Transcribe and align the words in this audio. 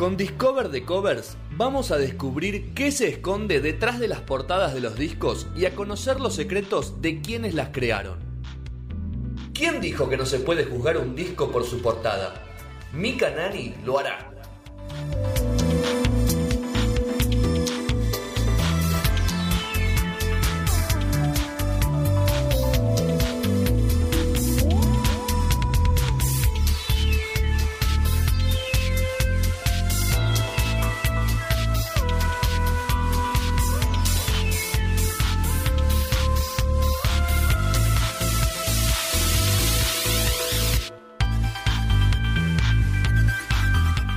Con 0.00 0.16
Discover 0.16 0.70
de 0.70 0.86
Covers 0.86 1.36
vamos 1.58 1.90
a 1.90 1.98
descubrir 1.98 2.72
qué 2.72 2.90
se 2.90 3.06
esconde 3.06 3.60
detrás 3.60 4.00
de 4.00 4.08
las 4.08 4.22
portadas 4.22 4.72
de 4.72 4.80
los 4.80 4.96
discos 4.96 5.46
y 5.54 5.66
a 5.66 5.74
conocer 5.74 6.20
los 6.20 6.34
secretos 6.34 7.02
de 7.02 7.20
quienes 7.20 7.52
las 7.52 7.68
crearon. 7.68 8.18
¿Quién 9.52 9.78
dijo 9.82 10.08
que 10.08 10.16
no 10.16 10.24
se 10.24 10.40
puede 10.40 10.64
juzgar 10.64 10.96
un 10.96 11.14
disco 11.14 11.50
por 11.50 11.64
su 11.64 11.82
portada? 11.82 12.32
Mika 12.94 13.28
Nani 13.28 13.74
lo 13.84 13.98
hará. 13.98 14.29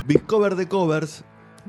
Discover 0.06 0.54
de 0.56 0.68
Covers. 0.68 1.24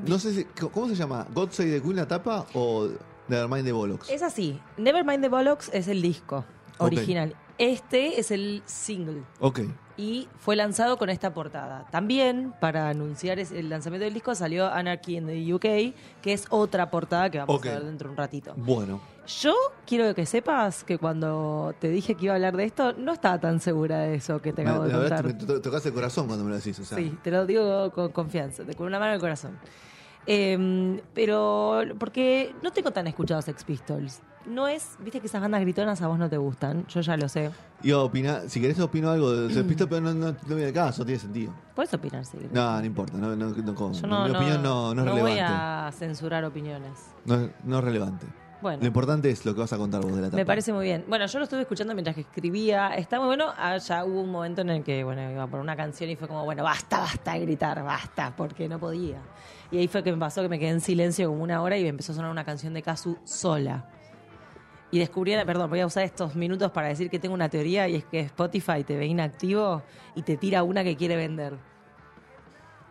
No 0.06 0.18
sé 0.18 0.34
si. 0.34 0.44
¿Cómo 0.44 0.88
se 0.88 0.94
llama? 0.94 1.26
¿God 1.34 1.50
Save 1.50 1.72
the 1.72 1.82
Queen 1.82 1.96
la 1.96 2.06
tapa 2.06 2.46
o 2.52 2.88
Nevermind 3.28 3.64
the 3.64 3.72
Bollocks? 3.72 4.10
Es 4.10 4.22
así. 4.22 4.60
Nevermind 4.76 5.22
the 5.22 5.28
Bollocks 5.28 5.70
es 5.72 5.88
el 5.88 6.02
disco 6.02 6.44
original. 6.78 7.34
Este 7.58 8.20
es 8.20 8.30
el 8.30 8.62
single. 8.66 9.22
Ok. 9.40 9.60
Y 9.96 10.28
fue 10.38 10.56
lanzado 10.56 10.98
con 10.98 11.08
esta 11.08 11.32
portada. 11.32 11.86
También, 11.90 12.52
para 12.60 12.90
anunciar 12.90 13.38
el 13.38 13.70
lanzamiento 13.70 14.04
del 14.04 14.12
disco, 14.12 14.34
salió 14.34 14.66
Anarchy 14.66 15.16
in 15.16 15.26
the 15.26 15.54
UK, 15.54 15.94
que 16.20 16.34
es 16.34 16.44
otra 16.50 16.90
portada 16.90 17.30
que 17.30 17.38
vamos 17.38 17.64
a 17.64 17.70
ver 17.70 17.84
dentro 17.84 18.08
de 18.08 18.12
un 18.12 18.18
ratito. 18.18 18.52
Bueno. 18.58 19.00
Yo 19.26 19.54
quiero 19.86 20.14
que 20.14 20.24
sepas 20.24 20.84
que 20.84 20.98
cuando 20.98 21.74
te 21.80 21.88
dije 21.88 22.14
que 22.14 22.26
iba 22.26 22.34
a 22.34 22.36
hablar 22.36 22.56
de 22.56 22.64
esto, 22.64 22.92
no 22.92 23.12
estaba 23.12 23.38
tan 23.40 23.58
segura 23.60 23.98
de 24.00 24.14
eso 24.14 24.40
que 24.40 24.52
te 24.52 24.62
acabo 24.62 24.84
de 24.84 24.92
contar. 24.92 25.24
me 25.24 25.34
to- 25.34 25.60
tocas 25.60 25.84
el 25.86 25.92
corazón 25.92 26.26
cuando 26.26 26.44
me 26.44 26.50
lo 26.50 26.56
decís. 26.56 26.78
O 26.78 26.84
sea, 26.84 26.96
Sí, 26.96 27.18
te 27.22 27.30
lo 27.32 27.44
digo 27.44 27.90
con 27.90 28.12
confianza, 28.12 28.62
de- 28.62 28.74
con 28.74 28.86
una 28.86 28.98
mano 28.98 29.10
en 29.10 29.14
el 29.16 29.20
corazón. 29.20 29.58
Eh, 30.28 31.00
pero 31.14 31.82
porque 31.98 32.54
no 32.62 32.72
tengo 32.72 32.90
tan 32.92 33.06
escuchados 33.06 33.44
Sex 33.44 33.64
Pistols. 33.64 34.20
No 34.44 34.68
es, 34.68 34.96
viste 35.00 35.18
que 35.20 35.26
esas 35.26 35.40
bandas 35.40 35.60
gritonas 35.60 36.00
a 36.02 36.06
vos 36.06 36.18
no 36.20 36.28
te 36.30 36.36
gustan, 36.36 36.86
yo 36.86 37.00
ya 37.00 37.16
lo 37.16 37.28
sé. 37.28 37.50
Iba 37.82 37.98
a 37.98 38.02
opinar, 38.02 38.48
si 38.48 38.60
querés 38.60 38.78
opino 38.78 39.10
algo 39.10 39.32
de 39.32 39.52
Sex 39.52 39.66
Pistols, 39.68 39.88
pero 39.90 40.02
no, 40.02 40.14
no, 40.14 40.36
no 40.46 40.54
viene 40.56 40.72
caso, 40.72 41.04
tiene 41.04 41.18
sentido. 41.20 41.52
Puedes 41.74 41.92
opinar, 41.94 42.24
sí. 42.24 42.38
No, 42.52 42.78
no 42.78 42.84
importa, 42.84 43.16
no, 43.18 43.34
no, 43.34 43.50
no, 43.50 43.56
Yo 43.92 44.06
no, 44.06 44.24
mi 44.26 44.32
no- 44.32 44.38
opinión 44.38 44.62
no, 44.62 44.94
no 44.94 45.04
es 45.04 45.10
voy 45.10 45.30
relevante. 45.32 45.42
a 45.42 45.90
censurar 45.92 46.44
opiniones. 46.44 46.92
No, 47.24 47.50
no 47.64 47.78
es 47.78 47.84
relevante. 47.84 48.26
Bueno. 48.62 48.78
Lo 48.80 48.86
importante 48.86 49.30
es 49.30 49.44
lo 49.44 49.54
que 49.54 49.60
vas 49.60 49.72
a 49.72 49.76
contar 49.76 50.00
vos 50.02 50.14
de 50.14 50.22
la 50.22 50.28
tapa. 50.28 50.36
Me 50.36 50.46
parece 50.46 50.72
muy 50.72 50.86
bien. 50.86 51.04
Bueno, 51.08 51.26
yo 51.26 51.38
lo 51.38 51.44
estuve 51.44 51.60
escuchando 51.60 51.94
mientras 51.94 52.14
que 52.14 52.22
escribía. 52.22 52.94
Está 52.94 53.18
muy 53.18 53.26
bueno. 53.26 53.52
Ah, 53.56 53.76
ya 53.76 54.04
hubo 54.04 54.22
un 54.22 54.30
momento 54.30 54.62
en 54.62 54.70
el 54.70 54.82
que, 54.82 55.04
bueno, 55.04 55.30
iba 55.30 55.46
por 55.46 55.60
una 55.60 55.76
canción 55.76 56.08
y 56.10 56.16
fue 56.16 56.26
como, 56.26 56.44
bueno, 56.44 56.62
basta, 56.62 57.00
basta 57.00 57.34
de 57.34 57.40
gritar, 57.40 57.82
basta, 57.84 58.32
porque 58.36 58.68
no 58.68 58.78
podía. 58.78 59.18
Y 59.70 59.78
ahí 59.78 59.88
fue 59.88 60.02
que 60.02 60.12
me 60.12 60.18
pasó 60.18 60.42
que 60.42 60.48
me 60.48 60.58
quedé 60.58 60.70
en 60.70 60.80
silencio 60.80 61.28
como 61.28 61.42
una 61.42 61.60
hora 61.62 61.76
y 61.76 61.82
me 61.82 61.88
empezó 61.90 62.12
a 62.12 62.14
sonar 62.14 62.30
una 62.30 62.44
canción 62.44 62.72
de 62.72 62.82
Kazu 62.82 63.18
sola. 63.24 63.90
Y 64.90 64.98
descubrí, 65.00 65.34
perdón, 65.44 65.68
voy 65.68 65.80
a 65.80 65.86
usar 65.86 66.04
estos 66.04 66.36
minutos 66.36 66.70
para 66.70 66.88
decir 66.88 67.10
que 67.10 67.18
tengo 67.18 67.34
una 67.34 67.48
teoría 67.48 67.88
y 67.88 67.96
es 67.96 68.04
que 68.04 68.20
Spotify 68.20 68.84
te 68.84 68.96
ve 68.96 69.06
inactivo 69.06 69.82
y 70.14 70.22
te 70.22 70.36
tira 70.36 70.62
una 70.62 70.84
que 70.84 70.96
quiere 70.96 71.16
vender. 71.16 71.58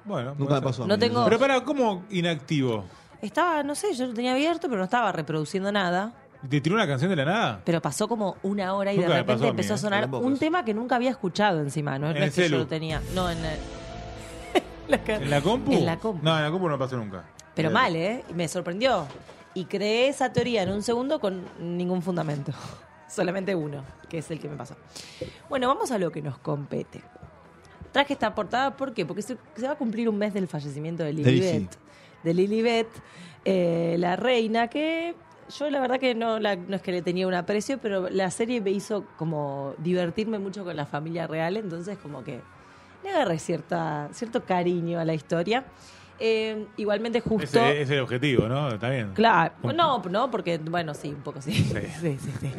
Bueno, 0.04 0.36
Nunca 0.38 0.56
me 0.56 0.62
pasó. 0.62 0.84
a 0.84 0.88
No 0.88 1.00
tengo-. 1.00 1.24
Pero 1.26 1.40
para, 1.40 1.64
¿cómo 1.64 2.04
inactivo? 2.12 2.86
Estaba, 3.26 3.64
no 3.64 3.76
sé, 3.76 3.94
yo 3.94 4.06
lo 4.08 4.14
tenía 4.14 4.34
abierto, 4.34 4.68
pero 4.68 4.78
no 4.78 4.84
estaba 4.86 5.12
reproduciendo 5.12 5.72
nada. 5.72 6.14
¿Te 6.50 6.62
tiró 6.62 6.76
una 6.76 6.86
canción 6.86 7.10
de 7.10 7.16
la 7.16 7.26
nada? 7.26 7.62
Pero 7.66 7.82
pasó 7.82 8.08
como 8.08 8.38
una 8.44 8.74
hora 8.76 8.94
y 8.94 8.98
Nunca 8.98 9.10
de 9.10 9.16
repente 9.16 9.34
pasó 9.34 9.44
a 9.44 9.48
mí, 9.48 9.50
empezó 9.52 9.74
a 9.74 9.76
¿eh? 9.78 9.80
sonar 9.80 10.10
un 10.14 10.34
es. 10.34 10.40
tema 10.40 10.64
que 10.64 10.74
nunca 10.74 10.96
había 10.96 11.10
escuchado 11.10 11.60
encima, 11.62 11.98
¿no? 11.98 12.08
En 12.08 12.14
No 12.14 12.18
el 12.20 12.30
es 12.30 12.36
que 12.36 12.50
yo 12.50 12.58
lo 12.60 12.68
tenía. 12.68 13.02
No, 13.16 13.30
en 13.32 13.40
el- 13.44 13.60
La 14.88 15.04
ca- 15.04 15.16
¿En 15.16 15.30
la 15.32 15.42
compu? 15.42 15.72
En 15.74 15.86
la 15.86 15.98
compu. 15.98 16.24
No, 16.24 16.38
en 16.38 16.44
la 16.44 16.52
compu 16.52 16.70
no 16.70 16.78
pasó 16.78 16.98
nunca. 16.98 17.24
Pero 17.56 17.70
Bien. 17.70 17.74
mal, 17.74 17.96
¿eh? 17.96 18.24
Me 18.36 18.48
sorprendió. 18.48 19.08
Y 19.56 19.66
creé 19.66 20.10
esa 20.10 20.32
teoría 20.32 20.62
en 20.64 20.70
un 20.72 20.84
segundo 20.84 21.20
con 21.20 21.44
ningún 21.60 22.02
fundamento. 22.04 22.52
Solamente 23.10 23.56
uno, 23.56 23.84
que 24.10 24.20
es 24.20 24.30
el 24.30 24.40
que 24.40 24.48
me 24.50 24.56
pasó. 24.58 24.76
Bueno, 25.50 25.68
vamos 25.68 25.90
a 25.92 25.98
lo 25.98 26.12
que 26.12 26.22
nos 26.22 26.38
compete. 26.38 27.02
Traje 27.92 28.14
esta 28.14 28.36
portada, 28.36 28.76
¿por 28.76 28.94
qué? 28.94 29.06
Porque 29.06 29.22
se, 29.22 29.38
se 29.56 29.66
va 29.66 29.74
a 29.74 29.78
cumplir 29.78 30.10
un 30.10 30.18
mes 30.18 30.34
del 30.34 30.48
fallecimiento 30.48 31.02
de 31.04 31.14
De 31.14 31.24
Lilibet. 31.32 31.76
De 32.26 32.34
Lilibet, 32.34 32.88
eh, 33.46 33.96
la 34.00 34.16
reina, 34.18 34.68
que 34.68 35.16
yo 35.58 35.70
la 35.70 35.80
verdad 35.80 36.00
que 36.00 36.14
no, 36.16 36.40
la- 36.40 36.56
no 36.58 36.76
es 36.76 36.82
que 36.82 36.92
le 36.92 37.02
tenía 37.02 37.28
un 37.28 37.34
aprecio, 37.36 37.78
pero 37.78 38.10
la 38.10 38.30
serie 38.32 38.60
me 38.60 38.72
hizo 38.72 39.06
como 39.18 39.76
divertirme 39.78 40.40
mucho 40.40 40.64
con 40.66 40.76
la 40.76 40.86
familia 40.86 41.28
real, 41.28 41.56
entonces 41.56 41.98
como 42.00 42.24
que 42.24 42.42
le 43.04 43.10
agarré 43.12 43.38
cierta, 43.40 44.10
cierto 44.12 44.44
cariño 44.44 45.00
a 45.00 45.06
la 45.06 45.14
historia. 45.14 45.64
Eh, 46.18 46.66
igualmente 46.78 47.20
justo... 47.20 47.44
Ese 47.60 47.82
es 47.82 47.90
el 47.92 48.00
objetivo, 48.00 48.48
¿no? 48.48 48.70
Está 48.70 48.90
bien. 48.90 49.12
Claro, 49.14 49.54
no, 49.76 50.02
no, 50.10 50.32
porque, 50.32 50.58
bueno, 50.58 50.94
sí, 50.94 51.10
un 51.10 51.22
poco 51.22 51.42
sí. 51.42 51.52
Sí, 52.02 52.18
sí, 52.18 52.32
sí. 52.40 52.52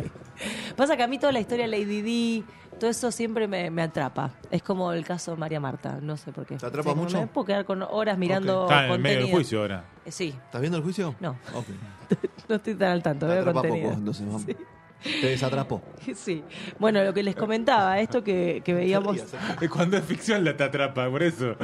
Pasa 0.77 0.97
que 0.97 1.03
a 1.03 1.07
mí 1.09 1.19
toda 1.19 1.33
la 1.33 1.41
historia 1.41 1.65
de 1.67 1.71
Lady 1.71 2.03
Di, 2.03 2.45
todo 2.79 2.91
eso 2.91 3.11
siempre 3.11 3.47
me, 3.49 3.71
me 3.71 3.83
atrapa. 3.83 4.31
Es 4.51 4.63
como 4.63 4.93
el 4.93 5.05
caso 5.05 5.33
de 5.33 5.37
María 5.37 5.61
Marta, 5.61 5.99
no 6.01 6.17
sé 6.17 6.33
por 6.33 6.47
qué. 6.47 6.57
¿Te 6.57 6.67
atrapa 6.67 6.91
Sí, 6.91 6.97
mucho? 6.97 7.21
Me 7.21 7.27
puedo 7.27 7.45
quedar 7.47 7.65
con 7.65 7.83
horas 7.83 8.19
mirando 8.19 8.65
Está 8.65 8.87
en 8.87 8.93
el 8.93 8.99
medio 9.01 9.15
del 9.17 9.23
contenido. 9.25 9.37
juicio 9.37 9.61
ahora. 9.61 9.85
Eh, 10.05 10.13
Sí, 10.13 10.29
¿Estás 10.45 10.61
viendo 10.61 10.79
el 10.79 10.85
juicio? 10.85 11.15
No. 11.21 11.31
Ok. 11.55 11.67
no 12.49 12.57
estoy 12.57 12.75
tan 12.75 12.91
al 12.93 13.03
tanto, 13.03 13.27
Te 13.27 13.33
veo 13.33 13.41
atrapa 13.41 13.61
contenido. 13.61 13.89
poco, 13.89 13.99
entonces 14.01 14.27
vamos. 14.27 14.47
Te 14.47 15.27
desatrapó. 15.29 15.83
Sí. 16.15 16.43
Bueno, 16.79 17.03
lo 17.05 17.13
que 17.13 17.23
les 17.23 17.37
comentaba, 17.37 18.01
esto 18.01 18.23
que, 18.25 18.63
que 18.65 18.73
veíamos... 18.75 19.17
Es 19.61 19.69
Cuando 19.71 19.97
es 19.99 20.05
ficción 20.05 20.45
la 20.45 20.57
te 20.57 20.65
atrapa, 20.65 21.09
por 21.11 21.23
eso. 21.23 21.55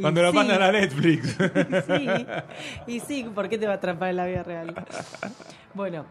Cuando 0.00 0.20
Y 0.20 0.24
lo 0.24 0.30
sí. 0.30 0.36
mandan 0.36 0.62
a 0.62 0.72
Netflix. 0.72 1.36
sí, 1.86 2.26
y 2.86 3.00
sí, 3.00 3.24
¿por 3.34 3.48
qué 3.48 3.58
te 3.58 3.66
va 3.66 3.72
a 3.74 3.76
atrapar 3.76 4.10
en 4.10 4.16
la 4.16 4.26
vida 4.26 4.42
real? 4.42 4.74
Bueno, 5.74 6.06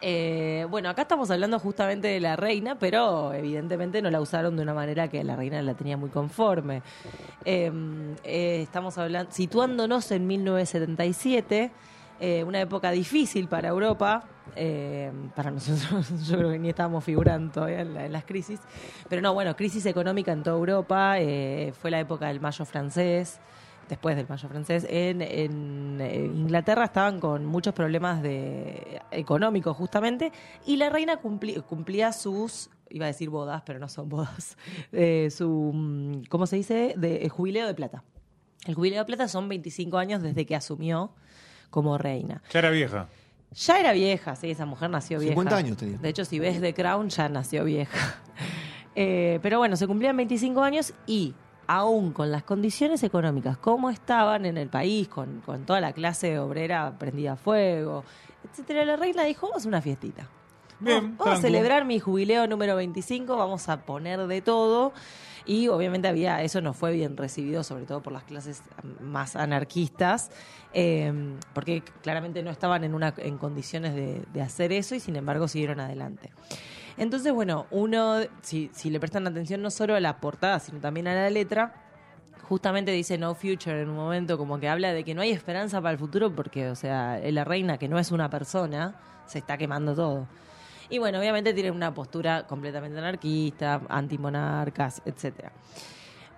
eh, 0.00 0.66
bueno, 0.70 0.88
acá 0.88 1.02
estamos 1.02 1.30
hablando 1.30 1.58
justamente 1.58 2.08
de 2.08 2.20
la 2.20 2.36
reina, 2.36 2.76
pero 2.78 3.32
evidentemente 3.34 4.00
no 4.02 4.10
la 4.10 4.20
usaron 4.20 4.56
de 4.56 4.62
una 4.62 4.74
manera 4.74 5.08
que 5.08 5.22
la 5.24 5.36
reina 5.36 5.60
la 5.62 5.74
tenía 5.74 5.96
muy 5.96 6.10
conforme. 6.10 6.82
Eh, 7.44 7.70
eh, 8.24 8.60
estamos 8.62 8.96
hablando, 8.98 9.30
situándonos 9.32 10.10
en 10.12 10.26
1977, 10.26 11.70
eh, 12.20 12.44
una 12.44 12.60
época 12.60 12.90
difícil 12.90 13.48
para 13.48 13.68
Europa. 13.68 14.24
eh, 14.56 15.10
para 15.36 15.50
nosotros, 15.50 16.08
yo 16.28 16.36
creo 16.36 16.50
que 16.50 16.58
ni 16.58 16.68
estábamos 16.70 17.04
figurando 17.04 17.52
todavía 17.52 17.80
en, 17.82 17.94
la- 17.94 18.06
en 18.06 18.12
las 18.12 18.24
crisis. 18.24 18.60
Pero 19.08 19.22
no, 19.22 19.32
bueno, 19.32 19.54
crisis 19.56 19.86
económica 19.86 20.32
en 20.32 20.42
toda 20.42 20.56
Europa. 20.56 21.14
fue 21.80 21.90
la 21.90 22.00
época 22.00 22.26
del 22.28 22.40
Mayo 22.40 22.64
francés 22.64 23.38
después 23.90 24.16
del 24.16 24.26
Mayo 24.28 24.48
francés, 24.48 24.86
en, 24.88 25.20
en, 25.20 26.00
eh, 26.00 26.24
Inglaterra 26.24 26.84
estaban 26.84 27.20
con 27.20 27.44
muchos 27.44 27.74
problemas 27.74 28.22
de, 28.22 29.02
económicos 29.10 29.76
justamente, 29.76 30.32
y 30.64 30.76
la 30.76 30.88
reina 30.88 31.18
cumplía 31.18 32.12
sus, 32.12 32.70
iba 32.88 33.04
a 33.04 33.08
decir 33.08 33.28
bodas, 33.28 33.62
pero 33.66 33.78
no 33.78 33.88
son 33.88 34.08
bodas, 34.08 34.56
eh, 34.92 35.28
su, 35.30 35.72
mm, 35.74 36.22
¿cómo 36.28 36.46
se 36.46 36.56
dice? 36.56 36.94
De, 36.96 37.26
eh, 37.26 37.28
jubileo 37.28 37.66
de 37.66 37.74
plata. 37.74 38.02
El 38.66 38.74
jubileo 38.74 39.00
de 39.00 39.04
plata 39.06 39.28
son 39.28 39.48
25 39.48 39.98
años 39.98 40.22
desde 40.22 40.46
que 40.46 40.54
asumió 40.54 41.12
como 41.70 41.98
reina. 41.98 42.42
Ya 42.52 42.58
era 42.58 42.70
vieja. 42.70 43.08
Ya 43.52 43.80
era 43.80 43.92
vieja, 43.92 44.36
sí, 44.36 44.50
esa 44.50 44.66
mujer 44.66 44.90
nació 44.90 45.18
vieja. 45.18 45.32
50 45.32 45.56
años 45.56 45.76
tenía. 45.76 45.98
De 45.98 46.08
hecho, 46.08 46.24
si 46.24 46.38
ves 46.38 46.60
The 46.60 46.72
Crown, 46.72 47.08
ya 47.08 47.28
nació 47.28 47.64
vieja. 47.64 48.20
Eh, 48.96 49.38
pero 49.40 49.58
bueno, 49.58 49.76
se 49.76 49.86
cumplían 49.86 50.16
25 50.16 50.60
años 50.62 50.92
y 51.06 51.32
aún 51.70 52.12
con 52.12 52.32
las 52.32 52.42
condiciones 52.42 53.00
económicas 53.04 53.56
como 53.56 53.90
estaban 53.90 54.44
en 54.44 54.58
el 54.58 54.68
país, 54.68 55.06
con, 55.06 55.40
con 55.46 55.64
toda 55.64 55.80
la 55.80 55.92
clase 55.92 56.36
obrera 56.40 56.98
prendida 56.98 57.34
a 57.34 57.36
fuego, 57.36 58.02
etcétera, 58.42 58.84
la 58.84 58.96
reina 58.96 59.22
dijo, 59.22 59.46
vamos 59.46 59.64
a 59.64 59.68
una 59.68 59.80
fiestita. 59.80 60.26
Bien, 60.80 61.16
vamos, 61.16 61.38
a 61.38 61.40
celebrar 61.40 61.84
mi 61.84 62.00
jubileo 62.00 62.48
número 62.48 62.74
25, 62.74 63.36
vamos 63.36 63.68
a 63.68 63.82
poner 63.82 64.26
de 64.26 64.42
todo. 64.42 64.92
Y 65.46 65.68
obviamente 65.68 66.08
había, 66.08 66.42
eso 66.42 66.60
no 66.60 66.74
fue 66.74 66.92
bien 66.92 67.16
recibido, 67.16 67.62
sobre 67.62 67.84
todo 67.84 68.02
por 68.02 68.12
las 68.12 68.24
clases 68.24 68.62
más 69.00 69.36
anarquistas, 69.36 70.32
eh, 70.72 71.12
porque 71.54 71.82
claramente 72.02 72.42
no 72.42 72.50
estaban 72.50 72.82
en, 72.82 72.94
una, 72.94 73.14
en 73.16 73.38
condiciones 73.38 73.94
de, 73.94 74.24
de 74.32 74.42
hacer 74.42 74.72
eso 74.72 74.96
y 74.96 75.00
sin 75.00 75.14
embargo 75.14 75.46
siguieron 75.46 75.78
adelante. 75.78 76.30
Entonces, 77.00 77.32
bueno, 77.32 77.66
uno, 77.70 78.18
si, 78.42 78.70
si 78.74 78.90
le 78.90 79.00
prestan 79.00 79.26
atención 79.26 79.62
no 79.62 79.70
solo 79.70 79.94
a 79.94 80.00
la 80.00 80.20
portada, 80.20 80.58
sino 80.60 80.80
también 80.80 81.08
a 81.08 81.14
la 81.14 81.30
letra, 81.30 81.72
justamente 82.42 82.92
dice 82.92 83.16
No 83.16 83.34
Future 83.34 83.80
en 83.80 83.88
un 83.88 83.96
momento, 83.96 84.36
como 84.36 84.60
que 84.60 84.68
habla 84.68 84.92
de 84.92 85.02
que 85.02 85.14
no 85.14 85.22
hay 85.22 85.30
esperanza 85.30 85.80
para 85.80 85.92
el 85.92 85.98
futuro 85.98 86.30
porque, 86.36 86.68
o 86.68 86.76
sea, 86.76 87.18
la 87.24 87.44
reina, 87.44 87.78
que 87.78 87.88
no 87.88 87.98
es 87.98 88.12
una 88.12 88.28
persona, 88.28 89.00
se 89.24 89.38
está 89.38 89.56
quemando 89.56 89.94
todo. 89.94 90.26
Y 90.90 90.98
bueno, 90.98 91.18
obviamente 91.18 91.54
tiene 91.54 91.70
una 91.70 91.94
postura 91.94 92.46
completamente 92.46 92.98
anarquista, 92.98 93.80
antimonarcas, 93.88 95.00
etcétera. 95.06 95.52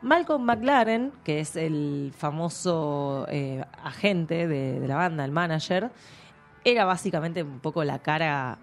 Malcolm 0.01 0.45
McLaren, 0.45 1.11
que 1.25 1.41
es 1.41 1.57
el 1.57 2.15
famoso 2.17 3.27
eh, 3.29 3.65
agente 3.83 4.47
de 4.47 4.87
la 4.87 4.95
banda, 4.95 5.25
el 5.25 5.33
manager, 5.33 5.91
era 6.63 6.85
básicamente 6.85 7.43
un 7.43 7.59
poco 7.59 7.83
la 7.83 7.99
cara 7.99 8.59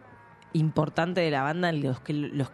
importante 0.54 1.22
de 1.22 1.32
la 1.32 1.44
banda, 1.44 1.72
los 1.72 2.00
que 2.02 2.14
los 2.14 2.50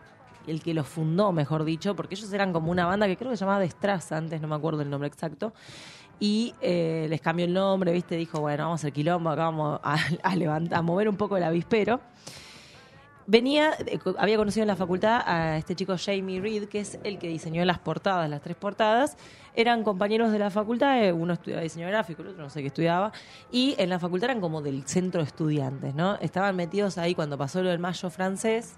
el 0.48 0.62
que 0.62 0.74
los 0.74 0.88
fundó, 0.88 1.32
mejor 1.32 1.64
dicho, 1.66 1.96
porque 1.96 2.16
ellos 2.16 2.32
eran 2.32 2.54
como 2.54 2.72
una 2.72 2.86
banda 2.86 3.08
que 3.08 3.18
creo 3.18 3.32
que 3.32 3.38
se 3.38 3.46
llamaba 3.46 3.64
The 3.64 3.72
Strass 3.72 4.12
antes, 4.12 4.42
no 4.42 4.48
me 4.48 4.56
acuerdo 4.56 4.82
el 4.82 4.90
nombre 4.90 5.08
exacto, 5.08 5.54
y 6.20 6.54
eh, 6.62 7.08
les 7.10 7.22
cambió 7.22 7.46
el 7.46 7.54
nombre, 7.54 7.92
¿viste? 7.92 8.16
Dijo, 8.16 8.40
bueno, 8.40 8.64
vamos 8.66 8.80
a 8.80 8.82
hacer 8.82 8.94
quilombo, 8.94 9.30
acá 9.30 9.46
vamos 9.46 9.80
a 9.84 10.36
levantar, 10.36 10.80
a 10.80 10.82
mover 10.82 11.10
un 11.10 11.18
poco 11.18 11.38
el 11.38 11.44
avispero. 11.44 12.00
Venía, 13.28 13.74
eh, 13.88 14.00
había 14.20 14.38
conocido 14.38 14.62
en 14.64 14.68
la 14.68 14.76
facultad 14.76 15.22
a 15.26 15.58
este 15.58 15.76
chico 15.76 15.96
Jamie 15.98 16.40
Reed, 16.40 16.68
que 16.68 16.80
es 16.82 17.00
el 17.04 17.18
que 17.18 17.28
diseñó 17.28 17.66
las 17.66 17.80
portadas, 17.80 18.30
las 18.30 18.42
tres 18.42 18.56
portadas. 18.56 19.18
Eran 19.56 19.84
compañeros 19.84 20.32
de 20.32 20.38
la 20.38 20.52
facultad, 20.52 21.04
eh, 21.04 21.12
uno 21.12 21.34
estudiaba 21.34 21.64
diseño 21.64 21.88
gráfico, 21.88 22.22
el 22.22 22.30
otro 22.30 22.44
no 22.44 22.50
sé 22.52 22.62
qué 22.62 22.68
estudiaba. 22.68 23.12
Y 23.52 23.74
en 23.80 23.90
la 23.90 23.98
facultad 23.98 24.30
eran 24.30 24.42
como 24.42 24.62
del 24.62 24.86
centro 24.86 25.22
de 25.22 25.28
estudiantes, 25.28 25.96
¿no? 25.96 26.16
Estaban 26.22 26.56
metidos 26.56 27.00
ahí 27.00 27.16
cuando 27.16 27.36
pasó 27.36 27.64
lo 27.64 27.70
del 27.70 27.80
mayo 27.80 28.12
francés, 28.12 28.76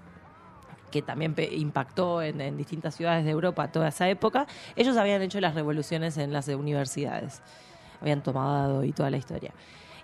que 0.90 1.02
también 1.02 1.34
impactó 1.52 2.22
en, 2.22 2.40
en 2.40 2.56
distintas 2.56 2.94
ciudades 2.94 3.26
de 3.26 3.30
Europa 3.32 3.70
toda 3.70 3.88
esa 3.88 4.08
época. 4.08 4.46
Ellos 4.76 4.96
habían 4.96 5.20
hecho 5.20 5.40
las 5.40 5.54
revoluciones 5.54 6.16
en 6.16 6.32
las 6.32 6.48
universidades, 6.48 7.42
habían 8.00 8.22
tomado 8.22 8.82
y 8.82 8.92
toda 8.92 9.10
la 9.10 9.18
historia. 9.18 9.52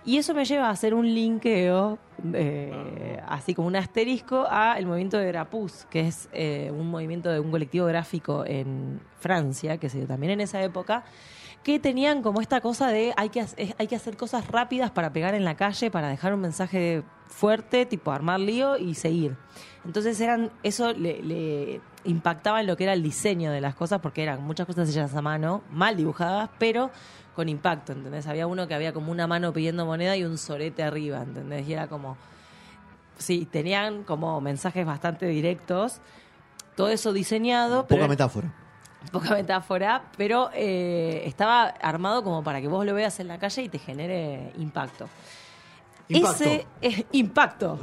Y 0.05 0.17
eso 0.17 0.35
me 0.35 0.45
lleva 0.45 0.67
a 0.67 0.69
hacer 0.69 0.93
un 0.93 1.11
linkeo, 1.11 1.97
eh, 2.33 3.19
así 3.27 3.55
como 3.55 3.67
un 3.67 3.75
asterisco, 3.75 4.45
a 4.47 4.77
el 4.77 4.85
movimiento 4.85 5.17
de 5.17 5.25
Grapus, 5.25 5.87
que 5.89 6.01
es 6.01 6.29
eh, 6.31 6.71
un 6.71 6.89
movimiento 6.91 7.31
de 7.31 7.39
un 7.39 7.49
colectivo 7.49 7.87
gráfico 7.87 8.45
en 8.45 9.01
Francia, 9.19 9.77
que 9.77 9.89
se 9.89 9.97
dio 9.97 10.07
también 10.07 10.33
en 10.33 10.41
esa 10.41 10.61
época, 10.61 11.05
que 11.63 11.79
tenían 11.79 12.21
como 12.21 12.39
esta 12.39 12.61
cosa 12.61 12.89
de 12.89 13.13
hay 13.17 13.29
que, 13.29 13.43
hay 13.79 13.87
que 13.87 13.95
hacer 13.95 14.15
cosas 14.15 14.47
rápidas 14.47 14.91
para 14.91 15.11
pegar 15.11 15.33
en 15.33 15.43
la 15.43 15.55
calle, 15.55 15.89
para 15.89 16.09
dejar 16.09 16.35
un 16.35 16.41
mensaje 16.41 17.01
fuerte, 17.25 17.87
tipo 17.87 18.11
armar 18.11 18.39
lío 18.39 18.77
y 18.77 18.93
seguir. 18.93 19.35
Entonces 19.83 20.21
eran 20.21 20.51
eso 20.61 20.93
le, 20.93 21.23
le 21.23 21.81
impactaba 22.03 22.61
en 22.61 22.67
lo 22.67 22.77
que 22.77 22.83
era 22.83 22.93
el 22.93 23.01
diseño 23.01 23.51
de 23.51 23.61
las 23.61 23.73
cosas, 23.73 23.99
porque 24.01 24.21
eran 24.21 24.43
muchas 24.43 24.67
cosas 24.67 24.87
hechas 24.87 25.15
a 25.15 25.21
mano, 25.23 25.63
mal 25.71 25.97
dibujadas, 25.97 26.51
pero 26.59 26.91
con 27.35 27.49
impacto, 27.49 27.91
¿entendés? 27.91 28.27
Había 28.27 28.47
uno 28.47 28.67
que 28.67 28.73
había 28.73 28.93
como 28.93 29.11
una 29.11 29.27
mano 29.27 29.51
pidiendo 29.53 29.85
moneda 29.85 30.15
y 30.15 30.23
un 30.23 30.37
sorete 30.37 30.83
arriba, 30.83 31.21
¿entendés? 31.21 31.67
Y 31.67 31.73
era 31.73 31.87
como... 31.87 32.17
Sí, 33.17 33.45
tenían 33.49 34.03
como 34.03 34.41
mensajes 34.41 34.85
bastante 34.85 35.25
directos, 35.27 35.99
todo 36.75 36.89
eso 36.89 37.13
diseñado. 37.13 37.83
Poca 37.83 37.95
pero- 37.95 38.07
metáfora. 38.09 38.53
poca 39.11 39.33
metáfora, 39.35 40.03
pero 40.17 40.49
eh, 40.53 41.23
estaba 41.25 41.65
armado 41.65 42.23
como 42.23 42.43
para 42.43 42.59
que 42.59 42.67
vos 42.67 42.85
lo 42.85 42.93
veas 42.93 43.19
en 43.19 43.27
la 43.29 43.37
calle 43.37 43.63
y 43.63 43.69
te 43.69 43.79
genere 43.79 44.51
impacto. 44.57 45.07
Impacto. 46.09 46.43
Ese 46.43 46.67
eh, 46.81 47.05
impacto. 47.13 47.79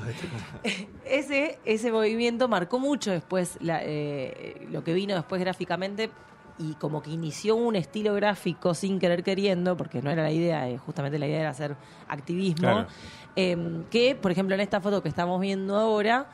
ese, 1.05 1.58
ese 1.64 1.90
movimiento 1.90 2.46
marcó 2.48 2.78
mucho 2.78 3.10
después 3.10 3.56
la- 3.60 3.81
eh, 3.82 4.66
lo 4.70 4.84
que 4.84 4.93
vino 4.94 5.14
después 5.14 5.40
gráficamente 5.40 6.10
y 6.58 6.75
como 6.75 7.02
que 7.02 7.10
inició 7.10 7.56
un 7.56 7.76
estilo 7.76 8.14
gráfico 8.14 8.75
sin 8.75 8.99
querer 8.99 9.22
queriendo, 9.25 9.76
porque 9.76 10.02
no 10.02 10.10
era 10.10 10.22
la 10.22 10.31
idea, 10.31 10.69
eh, 10.69 10.78
justamente 10.78 11.19
la 11.19 11.26
idea 11.26 11.40
era 11.40 11.50
hacer 11.50 11.76
activismo, 12.08 12.60
Claro. 12.69 12.87
eh, 13.37 13.82
que 13.90 14.14
por 14.14 14.31
ejemplo 14.31 14.54
en 14.54 14.60
esta 14.60 14.81
foto 14.81 15.02
que 15.02 15.08
estamos 15.08 15.40
viendo 15.40 15.76
ahora, 15.76 16.26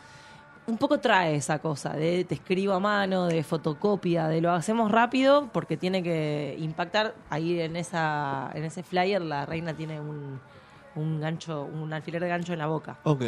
un 0.66 0.76
poco 0.76 0.98
trae 0.98 1.34
esa 1.36 1.60
cosa 1.60 1.94
de 1.94 2.24
te 2.24 2.34
escribo 2.34 2.74
a 2.74 2.80
mano, 2.80 3.26
de 3.26 3.42
fotocopia, 3.42 4.28
de 4.28 4.42
lo 4.42 4.52
hacemos 4.52 4.90
rápido 4.90 5.48
porque 5.50 5.78
tiene 5.78 6.02
que 6.02 6.56
impactar. 6.58 7.14
Ahí 7.30 7.58
en 7.60 7.74
esa 7.76 8.50
en 8.52 8.64
ese 8.64 8.82
flyer 8.82 9.22
la 9.22 9.46
reina 9.46 9.72
tiene 9.72 9.98
un, 9.98 10.38
un 10.98 11.20
gancho, 11.20 11.62
un 11.64 11.92
alfiler 11.92 12.20
de 12.22 12.28
gancho 12.28 12.52
en 12.52 12.58
la 12.58 12.66
boca. 12.66 12.98
Ok. 13.04 13.22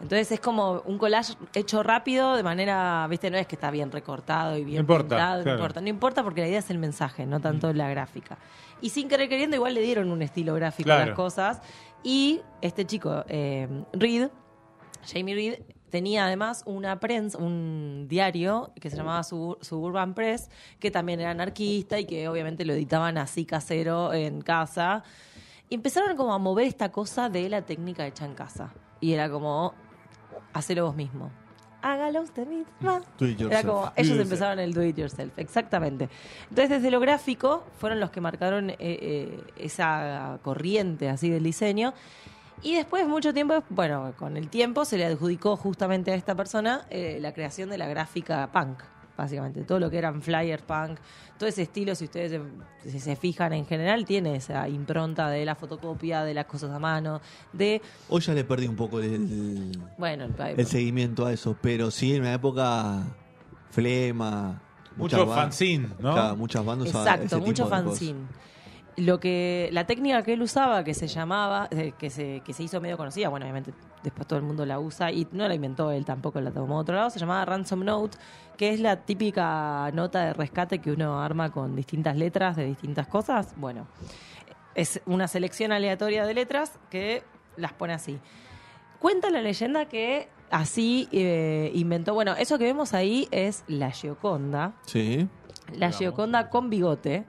Entonces 0.00 0.32
es 0.32 0.40
como 0.40 0.82
un 0.86 0.96
collage 0.98 1.34
hecho 1.54 1.82
rápido 1.82 2.36
de 2.36 2.42
manera, 2.42 3.06
viste, 3.10 3.30
no 3.30 3.36
es 3.36 3.46
que 3.46 3.56
está 3.56 3.70
bien 3.70 3.90
recortado 3.92 4.56
y 4.56 4.64
bien 4.64 4.76
No 4.76 4.80
importa, 4.80 5.08
pintado, 5.16 5.44
no 5.44 5.52
importa, 5.52 5.80
no 5.80 5.88
importa 5.88 6.22
porque 6.22 6.40
la 6.42 6.48
idea 6.48 6.58
es 6.60 6.70
el 6.70 6.78
mensaje, 6.78 7.26
no 7.26 7.40
tanto 7.40 7.72
la 7.72 7.90
gráfica. 7.90 8.38
Y 8.80 8.90
sin 8.90 9.08
querer 9.08 9.28
queriendo 9.28 9.56
igual 9.56 9.74
le 9.74 9.80
dieron 9.82 10.10
un 10.10 10.22
estilo 10.22 10.54
gráfico 10.54 10.90
a 10.92 10.98
las 11.06 11.14
cosas 11.16 11.60
y 12.02 12.40
este 12.62 12.84
chico 12.86 13.24
eh, 13.28 13.68
Reed, 13.92 14.28
Jamie 15.12 15.34
Reed 15.34 15.54
tenía 15.90 16.26
además 16.26 16.62
una 16.66 17.00
prensa, 17.00 17.38
un 17.38 18.06
diario 18.08 18.72
que 18.78 18.90
se 18.90 18.96
llamaba 18.96 19.20
Subur- 19.22 19.56
Suburban 19.62 20.12
Press, 20.14 20.50
que 20.78 20.90
también 20.90 21.18
era 21.18 21.30
anarquista 21.30 21.98
y 21.98 22.04
que 22.04 22.28
obviamente 22.28 22.64
lo 22.66 22.74
editaban 22.74 23.16
así 23.16 23.46
casero 23.46 24.12
en 24.12 24.42
casa. 24.42 25.02
Y 25.68 25.74
empezaron 25.74 26.16
como 26.16 26.32
a 26.32 26.38
mover 26.38 26.66
esta 26.66 26.90
cosa 26.90 27.28
de 27.28 27.48
la 27.48 27.62
técnica 27.62 28.06
hecha 28.06 28.24
en 28.24 28.34
casa. 28.34 28.72
Y 29.00 29.12
era 29.12 29.30
como, 29.30 29.74
hacelo 30.52 30.86
vos 30.86 30.96
mismo. 30.96 31.30
Hágalo 31.80 32.22
usted 32.22 32.46
misma. 32.46 33.02
Do 33.18 33.26
it 33.26 33.40
Era 33.40 33.62
yourself. 33.62 33.66
como, 33.66 33.80
Do 33.82 33.86
it 33.86 33.92
ellos 33.98 34.08
yourself. 34.08 34.26
empezaron 34.32 34.58
el 34.58 34.72
do 34.74 34.82
it 34.82 34.96
yourself, 34.96 35.38
exactamente. 35.38 36.08
Entonces, 36.50 36.70
desde 36.70 36.90
lo 36.90 36.98
gráfico, 37.00 37.64
fueron 37.78 38.00
los 38.00 38.10
que 38.10 38.20
marcaron 38.20 38.70
eh, 38.70 38.76
eh, 38.80 39.44
esa 39.56 40.38
corriente 40.42 41.08
así 41.08 41.30
del 41.30 41.44
diseño. 41.44 41.94
Y 42.62 42.74
después, 42.74 43.06
mucho 43.06 43.32
tiempo, 43.32 43.62
bueno, 43.68 44.12
con 44.18 44.36
el 44.36 44.48
tiempo 44.48 44.84
se 44.84 44.96
le 44.98 45.06
adjudicó 45.06 45.56
justamente 45.56 46.10
a 46.10 46.16
esta 46.16 46.34
persona 46.34 46.86
eh, 46.90 47.18
la 47.20 47.32
creación 47.32 47.70
de 47.70 47.78
la 47.78 47.86
gráfica 47.86 48.48
punk, 48.52 48.80
básicamente. 49.18 49.64
Todo 49.64 49.80
lo 49.80 49.90
que 49.90 49.98
eran 49.98 50.22
flyers 50.22 50.62
punk, 50.62 50.98
todo 51.36 51.48
ese 51.48 51.62
estilo, 51.62 51.94
si 51.94 52.04
ustedes 52.04 52.40
se, 52.82 52.90
si 52.90 53.00
se 53.00 53.16
fijan 53.16 53.52
en 53.52 53.66
general, 53.66 54.04
tiene 54.06 54.36
esa 54.36 54.68
impronta 54.68 55.28
de 55.28 55.44
la 55.44 55.54
fotocopia, 55.54 56.22
de 56.22 56.32
las 56.34 56.46
cosas 56.46 56.70
a 56.70 56.78
mano, 56.78 57.20
de, 57.52 57.82
Hoy 58.08 58.20
ya 58.20 58.32
le 58.32 58.44
perdí 58.44 58.66
un 58.66 58.76
poco 58.76 59.00
el, 59.00 59.76
bueno, 59.98 60.24
el, 60.24 60.60
el 60.60 60.66
seguimiento 60.66 61.26
a 61.26 61.32
eso, 61.32 61.56
pero 61.60 61.90
sí, 61.90 62.14
en 62.14 62.22
una 62.22 62.34
época 62.34 63.02
flema. 63.70 64.62
Mucho 64.96 65.26
fanzine, 65.26 65.88
¿no? 66.00 66.12
Claro, 66.12 66.36
muchas 66.36 66.64
bandas 66.64 66.88
Exacto, 66.88 67.36
tipo 67.36 67.46
mucho 67.46 67.64
de 67.64 67.70
cosas. 67.70 67.84
fanzine. 67.84 68.20
Lo 68.96 69.20
que 69.20 69.68
la 69.72 69.86
técnica 69.86 70.24
que 70.24 70.32
él 70.32 70.42
usaba, 70.42 70.82
que 70.82 70.92
se 70.92 71.06
llamaba, 71.06 71.68
eh, 71.70 71.92
que 71.96 72.10
se, 72.10 72.42
que 72.44 72.52
se 72.52 72.64
hizo 72.64 72.80
medio 72.80 72.96
conocida, 72.96 73.28
bueno, 73.28 73.46
obviamente 73.46 73.72
después 74.02 74.26
todo 74.26 74.38
el 74.38 74.44
mundo 74.44 74.64
la 74.66 74.78
usa 74.78 75.10
y 75.12 75.26
no 75.32 75.46
la 75.48 75.54
inventó 75.54 75.90
él 75.90 76.04
tampoco, 76.04 76.40
la 76.40 76.50
tomó 76.50 76.76
de 76.76 76.80
otro 76.82 76.94
lado, 76.96 77.10
se 77.10 77.18
llamaba 77.18 77.44
Ransom 77.44 77.84
Note, 77.84 78.18
que 78.56 78.72
es 78.72 78.80
la 78.80 78.96
típica 79.04 79.90
nota 79.92 80.24
de 80.26 80.32
rescate 80.32 80.78
que 80.80 80.90
uno 80.92 81.20
arma 81.22 81.50
con 81.50 81.74
distintas 81.76 82.16
letras 82.16 82.56
de 82.56 82.64
distintas 82.66 83.06
cosas. 83.06 83.54
Bueno, 83.56 83.86
es 84.74 85.00
una 85.06 85.28
selección 85.28 85.72
aleatoria 85.72 86.24
de 86.26 86.34
letras 86.34 86.78
que 86.90 87.22
las 87.56 87.72
pone 87.72 87.92
así. 87.92 88.18
Cuenta 88.98 89.30
la 89.30 89.40
leyenda 89.42 89.86
que 89.86 90.28
así 90.50 91.08
eh, 91.12 91.70
inventó, 91.74 92.14
bueno, 92.14 92.34
eso 92.36 92.58
que 92.58 92.64
vemos 92.64 92.94
ahí 92.94 93.28
es 93.30 93.64
la 93.68 93.90
Gioconda, 93.90 94.72
Sí. 94.86 95.28
la 95.72 95.92
Gioconda 95.92 96.50
con 96.50 96.70
bigote. 96.70 97.24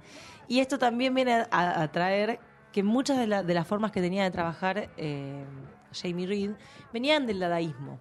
Y 0.47 0.61
esto 0.61 0.79
también 0.79 1.13
viene 1.13 1.45
a, 1.51 1.81
a 1.81 1.91
traer 1.91 2.39
que 2.71 2.81
muchas 2.81 3.17
de, 3.17 3.27
la- 3.27 3.43
de 3.43 3.53
las 3.53 3.67
formas 3.67 3.91
que 3.91 4.01
tenía 4.01 4.23
de 4.23 4.31
trabajar 4.31 4.89
eh, 4.97 5.43
Jamie 5.93 6.27
Reed 6.27 6.51
venían 6.93 7.25
del 7.25 7.39
dadaísmo. 7.39 8.00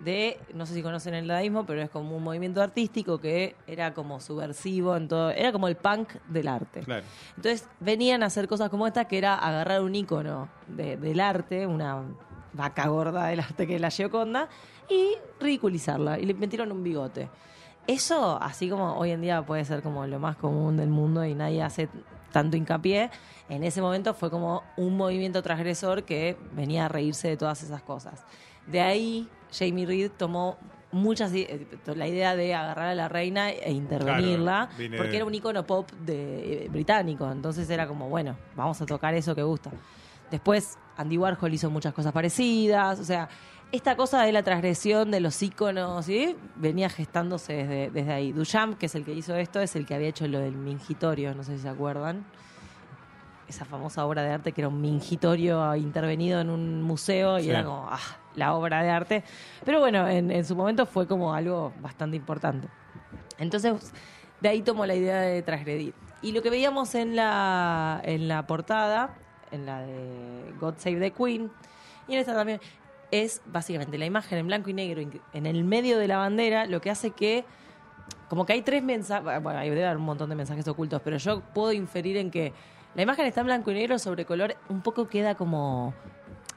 De, 0.00 0.38
no 0.54 0.64
sé 0.64 0.74
si 0.74 0.82
conocen 0.82 1.14
el 1.14 1.26
dadaísmo, 1.26 1.66
pero 1.66 1.82
es 1.82 1.90
como 1.90 2.16
un 2.16 2.22
movimiento 2.22 2.62
artístico 2.62 3.18
que 3.18 3.56
era 3.66 3.94
como 3.94 4.20
subversivo 4.20 4.94
en 4.96 5.08
todo, 5.08 5.30
era 5.30 5.50
como 5.50 5.66
el 5.66 5.74
punk 5.74 6.10
del 6.28 6.46
arte. 6.46 6.80
Claro. 6.84 7.04
Entonces 7.36 7.68
venían 7.80 8.22
a 8.22 8.26
hacer 8.26 8.46
cosas 8.46 8.70
como 8.70 8.86
esta, 8.86 9.06
que 9.06 9.18
era 9.18 9.34
agarrar 9.34 9.82
un 9.82 9.96
ícono 9.96 10.48
de- 10.68 10.96
del 10.98 11.18
arte, 11.18 11.66
una 11.66 12.04
vaca 12.52 12.86
gorda 12.86 13.26
del 13.26 13.40
arte 13.40 13.66
que 13.66 13.74
es 13.74 13.80
la 13.80 13.90
Gioconda, 13.90 14.48
y 14.88 15.14
ridiculizarla. 15.40 16.18
Y 16.20 16.26
le 16.26 16.34
metieron 16.34 16.70
un 16.70 16.84
bigote. 16.84 17.28
Eso, 17.88 18.38
así 18.40 18.70
como 18.70 18.96
hoy 18.98 19.10
en 19.10 19.20
día 19.20 19.44
puede 19.44 19.64
ser 19.64 19.82
como 19.82 20.06
lo 20.06 20.20
más 20.20 20.36
común 20.36 20.76
del 20.76 20.90
mundo 20.90 21.24
y 21.24 21.34
nadie 21.34 21.62
hace 21.62 21.88
tanto 22.32 22.56
hincapié, 22.56 23.10
en 23.48 23.64
ese 23.64 23.80
momento 23.80 24.14
fue 24.14 24.30
como 24.30 24.62
un 24.76 24.96
movimiento 24.96 25.42
transgresor 25.42 26.04
que 26.04 26.36
venía 26.52 26.86
a 26.86 26.88
reírse 26.88 27.28
de 27.28 27.36
todas 27.36 27.62
esas 27.62 27.82
cosas. 27.82 28.24
De 28.66 28.80
ahí, 28.80 29.28
Jamie 29.50 29.86
Reed 29.86 30.10
tomó 30.16 30.58
muchas 30.90 31.32
eh, 31.34 31.66
la 31.86 32.06
idea 32.06 32.34
de 32.36 32.54
agarrar 32.54 32.88
a 32.88 32.94
la 32.94 33.08
reina 33.08 33.50
e 33.50 33.72
intervenirla 33.72 34.70
Claro, 34.74 34.96
porque 34.96 35.16
era 35.16 35.24
un 35.24 35.34
icono 35.34 35.66
pop 35.66 35.90
de 35.92 36.64
eh, 36.64 36.68
británico 36.70 37.30
entonces 37.30 37.68
era 37.68 37.86
como 37.86 38.08
bueno 38.08 38.38
vamos 38.56 38.80
a 38.80 38.86
tocar 38.86 39.12
eso 39.12 39.34
que 39.34 39.42
gusta 39.42 39.70
después 40.30 40.78
Andy 40.96 41.18
Warhol 41.18 41.52
hizo 41.52 41.68
muchas 41.68 41.92
cosas 41.92 42.12
parecidas 42.12 42.98
o 43.00 43.04
sea 43.04 43.28
esta 43.70 43.96
cosa 43.96 44.22
de 44.22 44.32
la 44.32 44.42
transgresión 44.42 45.10
de 45.10 45.20
los 45.20 45.42
iconos 45.42 46.06
¿sí? 46.06 46.36
venía 46.56 46.88
gestándose 46.88 47.52
desde, 47.52 47.90
desde 47.90 48.12
ahí 48.12 48.32
Duchamp 48.32 48.78
que 48.78 48.86
es 48.86 48.94
el 48.94 49.04
que 49.04 49.12
hizo 49.12 49.34
esto 49.36 49.60
es 49.60 49.76
el 49.76 49.84
que 49.86 49.94
había 49.94 50.08
hecho 50.08 50.26
lo 50.26 50.38
del 50.38 50.56
mingitorio 50.56 51.34
no 51.34 51.42
sé 51.44 51.56
si 51.56 51.62
se 51.62 51.68
acuerdan 51.68 52.24
esa 53.46 53.64
famosa 53.64 54.04
obra 54.06 54.22
de 54.22 54.30
arte 54.30 54.52
que 54.52 54.60
era 54.62 54.68
un 54.68 54.80
mingitorio 54.80 55.74
intervenido 55.76 56.40
en 56.40 56.50
un 56.50 56.82
museo 56.82 57.38
y 57.38 57.44
Sí. 57.44 57.50
era 57.50 57.64
como 57.64 57.88
ah, 57.90 57.98
la 58.36 58.54
obra 58.54 58.82
de 58.82 58.90
arte. 58.90 59.24
Pero 59.64 59.80
bueno, 59.80 60.06
en, 60.06 60.30
en 60.30 60.44
su 60.44 60.54
momento 60.54 60.84
fue 60.84 61.06
como 61.06 61.32
algo 61.32 61.72
bastante 61.80 62.14
importante. 62.18 62.68
Entonces, 63.38 63.90
de 64.42 64.48
ahí 64.50 64.60
tomó 64.60 64.84
la 64.84 64.94
idea 64.94 65.20
de 65.22 65.40
transgredir. 65.42 65.94
y 66.20 66.32
lo 66.32 66.42
que 66.42 66.50
veíamos 66.50 66.94
en 66.94 67.16
la, 67.16 68.02
en 68.04 68.28
la 68.28 68.46
portada, 68.46 69.14
en 69.50 69.64
la 69.64 69.80
de 69.80 70.52
God 70.60 70.74
Save 70.76 71.00
the 71.00 71.10
Queen, 71.12 71.50
y 72.06 72.12
en 72.14 72.18
esta 72.20 72.34
también, 72.34 72.60
es 73.10 73.40
básicamente 73.46 73.96
la 73.98 74.06
imagen 74.06 74.38
en 74.38 74.46
blanco 74.46 74.70
y 74.70 74.74
negro 74.74 75.00
en- 75.32 75.46
el 75.46 75.64
medio 75.64 75.98
de 75.98 76.08
la 76.08 76.18
bandera, 76.18 76.66
lo 76.66 76.80
que 76.80 76.90
hace 76.90 77.10
que 77.12 77.44
como 78.28 78.44
que 78.44 78.52
hay 78.52 78.62
tres 78.62 78.82
mensajes, 78.82 79.42
bueno, 79.42 79.58
hay 79.58 79.70
debe 79.70 79.84
haber 79.86 79.96
un 79.96 80.04
montón 80.04 80.28
de 80.28 80.36
mensajes 80.36 80.66
ocultos, 80.68 81.00
pero 81.02 81.16
yo 81.16 81.40
puedo 81.40 81.72
inferir 81.72 82.16
en 82.18 82.30
que 82.30 82.52
la 82.94 83.02
imagen 83.02 83.24
está 83.26 83.40
en 83.40 83.46
blanco 83.46 83.70
y 83.70 83.74
negro 83.74 83.98
sobre 83.98 84.24
color, 84.26 84.54
un 84.68 84.82
poco 84.82 85.06
queda 85.08 85.34
como, 85.34 85.94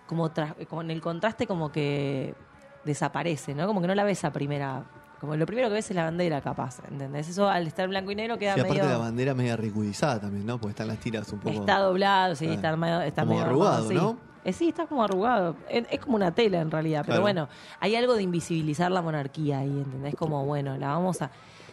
como, 0.08 0.30
como 0.68 0.82
en 0.82 0.92
el 0.92 1.00
contraste 1.02 1.48
como 1.48 1.72
que 1.72 2.36
desaparece, 2.84 3.54
¿no? 3.56 3.68
Como 3.68 3.80
que 3.82 3.88
no 3.88 3.96
la 3.96 4.04
ves 4.04 4.24
a 4.26 4.32
primera, 4.34 4.84
como 5.20 5.36
lo 5.36 5.46
primero 5.46 5.68
que 5.70 5.76
ves 5.76 5.90
es 5.90 5.96
la 5.96 6.04
bandera 6.06 6.42
capaz, 6.42 6.80
¿entendés? 6.90 7.30
Eso 7.30 7.48
al 7.48 7.68
estar 7.68 7.86
en 7.86 7.92
blanco 7.92 8.12
y 8.12 8.16
negro 8.16 8.38
queda 8.38 8.56
Sí, 8.56 8.60
aparte 8.62 8.82
medio... 8.82 8.90
la 8.92 8.98
bandera 8.98 9.34
media 9.34 9.56
ridiculizada 9.56 10.20
también, 10.20 10.46
¿no? 10.46 10.58
Porque 10.58 10.72
están 10.72 10.88
las 10.88 10.98
tiras 11.00 11.32
un 11.32 11.40
poco. 11.40 11.60
Está 11.60 11.80
doblado, 11.80 12.36
sí, 12.36 12.48
está, 12.48 12.76
medio, 12.76 13.02
está 13.02 13.22
como 13.22 13.36
medio 13.36 13.46
arrugado. 13.46 13.92
¿no? 13.94 14.18
Eh, 14.44 14.54
sí, 14.54 14.70
está 14.70 14.88
como 14.88 15.04
arrugado. 15.04 15.56
Es, 15.70 15.86
es 15.92 16.00
como 16.00 16.16
una 16.16 16.34
tela 16.34 16.62
en 16.62 16.72
realidad, 16.72 17.02
pero 17.02 17.14
Claro. 17.18 17.22
bueno, 17.22 17.50
hay 17.80 17.96
algo 17.96 18.16
de 18.16 18.24
invisibilizar 18.24 18.92
la 18.92 19.02
monarquía 19.02 19.60
ahí, 19.60 19.70
¿entendés? 19.70 20.16
Como, 20.16 20.46
bueno, 20.46 20.78
la 20.78 20.88
vamos 20.88 21.22
a... 21.22 21.30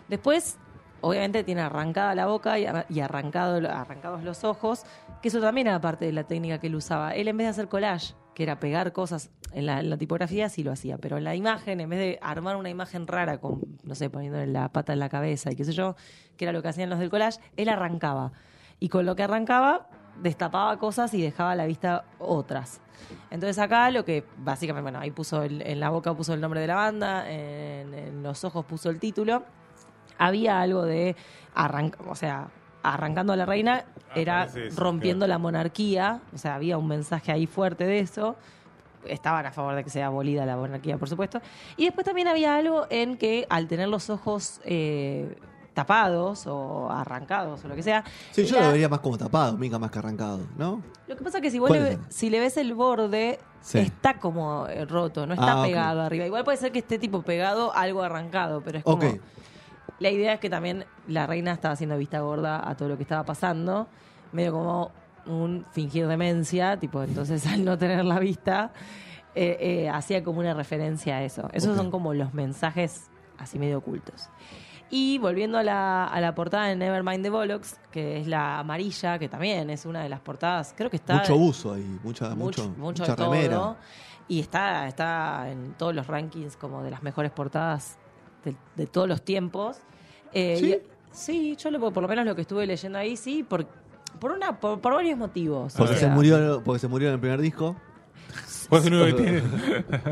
Después, 0.08 0.58
obviamente 1.00 1.44
tiene 1.44 1.62
arrancada 1.62 2.14
la 2.14 2.26
boca 2.26 2.58
y, 2.58 2.66
arra- 2.66 2.86
y 2.88 3.00
arrancado, 3.00 3.56
arrancados 3.68 4.22
los 4.22 4.44
ojos, 4.44 4.84
que 5.22 5.28
eso 5.28 5.40
también 5.40 5.66
era 5.66 5.80
parte 5.80 6.04
de 6.04 6.12
la 6.12 6.24
técnica 6.24 6.58
que 6.58 6.66
él 6.66 6.74
usaba. 6.76 7.14
Él 7.14 7.28
en 7.28 7.36
vez 7.36 7.46
de 7.46 7.50
hacer 7.50 7.68
collage, 7.68 8.14
que 8.34 8.42
era 8.42 8.60
pegar 8.60 8.92
cosas 8.92 9.30
en 9.52 9.66
la, 9.66 9.80
en 9.80 9.88
la 9.90 9.96
tipografía, 9.96 10.48
sí 10.48 10.62
lo 10.62 10.70
hacía, 10.70 10.98
pero 10.98 11.16
en 11.16 11.24
la 11.24 11.34
imagen, 11.34 11.80
en 11.80 11.88
vez 11.88 11.98
de 11.98 12.18
armar 12.22 12.56
una 12.56 12.68
imagen 12.70 13.06
rara 13.06 13.38
con, 13.38 13.60
no 13.82 13.94
sé, 13.94 14.10
poniéndole 14.10 14.46
la 14.46 14.68
pata 14.70 14.92
en 14.92 14.98
la 15.00 15.08
cabeza 15.08 15.50
y 15.50 15.56
qué 15.56 15.64
sé 15.64 15.72
yo, 15.72 15.96
que 16.36 16.44
era 16.44 16.52
lo 16.52 16.62
que 16.62 16.68
hacían 16.68 16.90
los 16.90 16.98
del 16.98 17.10
collage, 17.10 17.40
él 17.56 17.68
arrancaba. 17.70 18.32
Y 18.78 18.90
con 18.90 19.06
lo 19.06 19.16
que 19.16 19.24
arrancaba, 19.24 19.88
destapaba 20.22 20.78
cosas 20.78 21.12
y 21.14 21.22
dejaba 21.22 21.52
a 21.52 21.54
la 21.56 21.66
vista 21.66 22.04
otras. 22.18 22.80
Entonces 23.30 23.58
acá 23.58 23.90
lo 23.90 24.04
que 24.04 24.24
básicamente, 24.38 24.82
bueno, 24.82 24.98
ahí 24.98 25.10
puso 25.10 25.42
el- 25.42 25.62
en 25.62 25.80
la 25.80 25.90
boca 25.90 26.12
puso 26.14 26.34
el 26.34 26.40
nombre 26.40 26.60
de 26.60 26.66
la 26.66 26.74
banda, 26.74 27.30
en, 27.30 27.94
en 27.94 28.22
los 28.22 28.44
ojos 28.44 28.64
puso 28.64 28.90
el 28.90 28.98
título. 28.98 29.44
Había 30.18 30.60
algo 30.60 30.84
de 30.84 31.14
arrancar, 31.54 32.00
o 32.08 32.14
sea, 32.14 32.48
arrancando 32.82 33.32
a 33.32 33.36
la 33.36 33.46
reina 33.46 33.84
era 34.14 34.42
Aparece 34.42 34.66
eso, 34.68 34.80
rompiendo 34.80 35.26
claro. 35.26 35.34
la 35.36 35.38
monarquía, 35.38 36.20
o 36.34 36.38
sea, 36.38 36.54
había 36.56 36.76
un 36.78 36.88
mensaje 36.88 37.30
ahí 37.32 37.46
fuerte 37.46 37.84
de 37.84 38.00
eso. 38.00 38.36
Estaban 39.04 39.46
a 39.46 39.52
favor 39.52 39.76
de 39.76 39.84
que 39.84 39.90
sea 39.90 40.06
abolida 40.06 40.44
la 40.44 40.56
monarquía, 40.56 40.98
por 40.98 41.08
supuesto. 41.08 41.40
Y 41.76 41.84
después 41.84 42.04
también 42.04 42.26
había 42.26 42.56
algo 42.56 42.86
en 42.90 43.16
que 43.16 43.46
al 43.48 43.68
tener 43.68 43.88
los 43.88 44.10
ojos 44.10 44.60
eh, 44.64 45.36
tapados 45.82 46.46
o 46.48 46.90
arrancados 46.90 47.64
o 47.64 47.68
lo 47.68 47.74
que 47.76 47.82
sea. 47.84 48.02
Sí, 48.32 48.44
yo 48.44 48.56
la- 48.56 48.66
lo 48.66 48.72
vería 48.72 48.88
más 48.88 48.98
como 48.98 49.16
tapado, 49.16 49.56
Mica 49.56 49.78
más 49.78 49.90
que 49.92 49.98
arrancado, 50.00 50.40
¿no? 50.56 50.82
lo 51.06 51.16
que 51.16 51.22
pasa 51.24 51.38
es 51.38 51.42
que 51.42 51.50
si, 51.50 51.58
vos 51.60 51.68
¿Cuál 51.68 51.82
le, 51.84 51.92
es? 51.92 51.98
si 52.08 52.28
le 52.30 52.40
ves 52.40 52.56
el 52.56 52.74
borde, 52.74 53.38
Sí. 53.60 53.78
está 53.78 54.18
como 54.18 54.66
eh, 54.66 54.84
roto, 54.84 55.26
no 55.26 55.34
está 55.34 55.60
Ah, 55.60 55.64
pegado 55.64 56.02
arriba. 56.02 56.26
Igual 56.26 56.42
puede 56.44 56.58
ser 56.58 56.70
que 56.72 56.80
esté 56.80 56.98
tipo 56.98 57.22
pegado, 57.22 57.72
algo 57.74 58.02
arrancado, 58.02 58.60
pero 58.62 58.78
es 58.78 58.84
como... 58.84 59.02
La 60.00 60.10
idea 60.10 60.34
es 60.34 60.40
que 60.40 60.48
también 60.50 60.84
la 61.08 61.26
reina 61.26 61.52
estaba 61.52 61.74
haciendo 61.74 61.96
vista 61.98 62.20
gorda 62.20 62.68
a 62.68 62.76
todo 62.76 62.88
lo 62.88 62.96
que 62.96 63.02
estaba 63.02 63.24
pasando, 63.24 63.88
medio 64.32 64.52
como 64.52 64.90
un 65.26 65.64
fingir 65.72 66.06
demencia, 66.06 66.76
tipo, 66.78 67.02
entonces 67.02 67.46
al 67.52 67.64
no 67.64 67.76
tener 67.78 68.04
la 68.04 68.18
vista, 68.20 68.72
eh, 69.34 69.56
eh, 69.60 69.88
hacía 69.88 70.22
como 70.22 70.40
una 70.40 70.54
referencia 70.54 71.16
a 71.16 71.22
eso. 71.24 71.48
Esos 71.52 71.76
son 71.76 71.90
como 71.90 72.14
los 72.14 72.32
mensajes 72.34 73.08
así 73.38 73.58
medio 73.58 73.78
ocultos. 73.78 74.28
Y 74.90 75.18
volviendo 75.18 75.58
a 75.58 75.62
la, 75.62 76.06
a 76.06 76.20
la 76.20 76.34
portada 76.34 76.66
de 76.68 76.76
Nevermind 76.76 77.22
the 77.22 77.28
Bollocks, 77.30 77.78
que 77.90 78.18
es 78.20 78.26
la 78.26 78.58
amarilla, 78.60 79.18
que 79.18 79.28
también 79.28 79.68
es 79.68 79.84
una 79.84 80.02
de 80.02 80.08
las 80.08 80.20
portadas, 80.20 80.72
creo 80.76 80.88
que 80.88 80.96
está... 80.96 81.14
Mucho 81.14 81.36
uso 81.36 81.74
ahí, 81.74 81.82
mucha, 82.02 82.30
mucho, 82.34 82.62
mucho, 82.68 82.68
mucho 82.80 83.02
mucha 83.02 83.12
de 83.12 83.16
todo. 83.16 83.32
remera. 83.32 83.76
Y 84.28 84.40
está, 84.40 84.88
está 84.88 85.50
en 85.50 85.74
todos 85.74 85.94
los 85.94 86.06
rankings 86.06 86.56
como 86.56 86.82
de 86.82 86.90
las 86.90 87.02
mejores 87.02 87.30
portadas 87.32 87.98
de, 88.44 88.54
de 88.76 88.86
todos 88.86 89.06
los 89.08 89.22
tiempos. 89.22 89.78
Eh, 90.32 90.56
¿Sí? 90.58 90.72
y- 90.72 90.82
sí, 91.10 91.56
yo 91.56 91.70
lo, 91.70 91.78
por 91.92 92.02
lo 92.02 92.08
menos 92.08 92.24
lo 92.24 92.34
que 92.34 92.42
estuve 92.42 92.66
leyendo 92.66 92.98
ahí, 92.98 93.16
sí, 93.16 93.42
por, 93.42 93.66
por, 94.18 94.32
una, 94.32 94.58
por, 94.58 94.80
por 94.80 94.94
varios 94.94 95.18
motivos. 95.18 95.74
Porque 95.76 95.92
O 95.92 95.94
se 95.96 96.00
sea, 96.00 96.10
murió, 96.14 96.62
porque 96.64 96.78
se 96.78 96.88
murió 96.88 97.08
en 97.08 97.14
el 97.14 97.20
primer 97.20 97.40
disco. 97.42 97.76
Vos 98.70 98.84
el 98.86 98.94
único 98.94 99.16
que 99.16 99.22
tiene. 99.22 99.42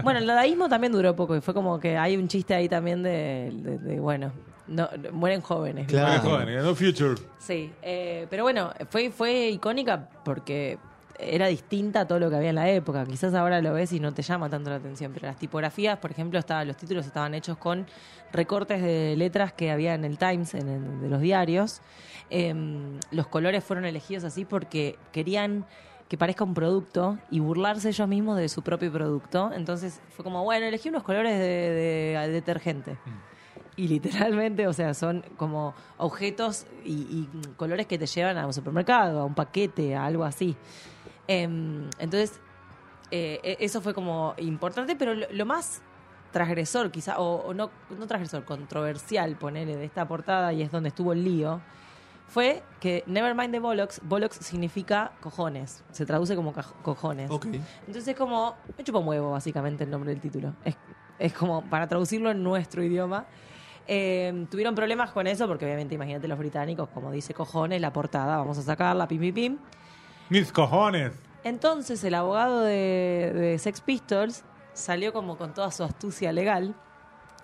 Bueno, 0.03 0.19
el 0.19 0.27
dadaísmo 0.27 0.69
también 0.69 0.93
duró 0.93 1.15
poco 1.15 1.37
y 1.37 1.41
fue 1.43 1.53
como 1.53 1.79
que 1.79 1.97
hay 1.99 2.17
un 2.17 2.27
chiste 2.29 2.55
ahí 2.55 2.69
también 2.69 3.03
de, 3.03 3.53
de- 3.55 3.79
de, 3.79 4.01
bueno, 4.01 4.33
no, 4.69 4.89
no- 4.99 5.13
mueren 5.13 5.41
jóvenes. 5.41 5.87
Claro. 5.87 6.21
Joven, 6.23 6.57
no 6.63 6.75
future. 6.75 7.15
Sí, 7.39 7.73
eh, 7.83 8.27
pero 8.31 8.43
bueno, 8.43 8.73
fue, 8.91 9.11
fue 9.11 9.49
icónica 9.49 10.09
porque 10.25 10.79
era 11.19 11.47
distinta 11.47 12.01
a 12.01 12.07
todo 12.07 12.19
lo 12.19 12.29
que 12.29 12.37
había 12.37 12.51
en 12.51 12.57
la 12.57 12.69
época. 12.69 13.05
Quizás 13.07 13.33
ahora 13.35 13.63
lo 13.63 13.73
ves 13.73 13.93
y 13.93 14.01
no 14.01 14.13
te 14.13 14.23
llama 14.23 14.51
tanto 14.51 14.69
la 14.71 14.77
atención, 14.77 15.13
pero 15.15 15.27
las 15.27 15.37
tipografías, 15.39 15.99
por 15.99 16.11
ejemplo, 16.11 16.39
estaba, 16.39 16.65
los 16.65 16.77
títulos 16.77 17.07
estaban 17.07 17.33
hechos 17.35 17.57
con 17.57 17.87
recortes 18.33 18.83
de 18.83 19.15
letras 19.17 19.53
que 19.53 19.71
había 19.71 19.95
en 19.95 20.05
el 20.05 20.19
Times, 20.19 20.53
en 20.55 20.69
el- 20.69 21.01
de 21.01 21.09
los 21.09 21.21
diarios. 21.23 21.81
Em, 22.29 22.99
los 23.13 23.29
colores 23.29 23.65
fueron 23.65 23.85
elegidos 23.87 24.25
así 24.25 24.45
porque 24.45 24.99
querían 25.13 25.65
que 26.09 26.19
parezca 26.19 26.45
un 26.45 26.55
producto 26.55 27.19
y 27.31 27.41
burlarse 27.41 27.89
ellos 27.89 28.07
mismos 28.09 28.37
de 28.37 28.49
su 28.49 28.63
propio 28.63 28.93
producto. 28.93 29.51
Entonces 29.55 30.01
fue 30.11 30.23
como, 30.25 30.45
bueno, 30.45 30.67
elegí 30.67 30.89
unos 30.91 31.03
colores 31.03 31.39
de, 31.39 31.45
de 32.21 32.29
detergente. 32.29 32.97
Y 33.77 33.89
literalmente, 33.89 34.67
o 34.67 34.73
sea, 34.73 34.95
son 34.95 35.23
como 35.37 35.75
objetos 35.99 36.67
y, 36.85 36.93
y 36.93 37.29
colores 37.57 37.87
que 37.87 37.99
te 37.99 38.07
llevan 38.07 38.39
a 38.39 38.47
un 38.47 38.53
supermercado, 38.55 39.21
a 39.21 39.25
un 39.25 39.35
paquete, 39.35 39.95
a 39.95 40.07
algo 40.07 40.25
así. 40.25 40.57
Em, 41.29 41.89
entonces, 41.99 42.41
eh, 43.11 43.39
e- 43.43 43.57
eso 43.61 43.81
fue 43.83 43.93
como 43.93 44.35
importante, 44.39 44.97
pero 44.97 45.15
lo, 45.15 45.27
lo 45.31 45.47
más 45.47 45.83
transgresor, 46.33 46.91
quizá, 46.91 47.19
o, 47.19 47.49
o 47.49 47.55
no, 47.55 47.71
no 47.99 48.07
transgresor, 48.07 48.45
controversial, 48.45 49.37
ponerle 49.37 49.77
de 49.77 49.85
esta 49.85 50.07
portada, 50.09 50.53
y 50.53 50.63
es 50.63 50.71
donde 50.71 50.89
estuvo 50.89 51.13
el 51.13 51.23
lío, 51.25 51.61
fue 52.29 52.63
que 52.81 53.05
Nevermind 53.07 53.53
the 53.53 53.61
Bollocks, 53.61 54.01
Bollocks 54.03 54.37
significa 54.39 55.13
cojones, 55.21 55.85
se 55.93 56.05
traduce 56.07 56.35
como 56.35 56.53
cojones. 56.83 57.31
Ok. 57.31 57.47
Entonces 57.87 58.09
es 58.09 58.17
como, 58.17 58.57
me 58.77 58.83
chupa 58.85 58.99
un 58.99 59.07
huevo 59.09 59.31
básicamente 59.31 59.85
el 59.85 59.91
nombre 59.91 60.11
del 60.11 60.21
título. 60.21 60.55
Es, 60.65 60.77
es 61.19 61.33
como 61.33 61.63
para 61.71 61.87
traducirlo 61.87 62.31
en 62.31 62.43
nuestro 62.43 62.83
idioma. 62.83 63.27
Eh, 63.89 64.47
tuvieron 64.51 64.75
problemas 64.75 65.11
con 65.13 65.27
eso 65.27 65.47
porque 65.47 65.65
obviamente 65.65 65.95
imagínate 65.95 66.27
los 66.27 66.39
británicos, 66.39 66.89
como 66.89 67.11
dice 67.13 67.35
cojones, 67.35 67.81
la 67.81 67.93
portada, 67.93 68.37
vamos 68.37 68.59
a 68.59 68.63
sacarla, 68.63 69.07
pim, 69.07 69.21
pim, 69.21 69.35
pim. 69.35 69.59
Mis 70.29 70.51
cojones. 70.51 71.13
Entonces 71.45 72.03
el 72.03 72.15
abogado 72.15 72.63
de, 72.63 73.33
de 73.35 73.59
Sex 73.59 73.81
Pistols 73.81 74.45
salió 74.73 75.13
como 75.13 75.37
con 75.37 75.55
toda 75.55 75.71
su 75.71 75.85
astucia 75.85 76.33
legal 76.33 76.75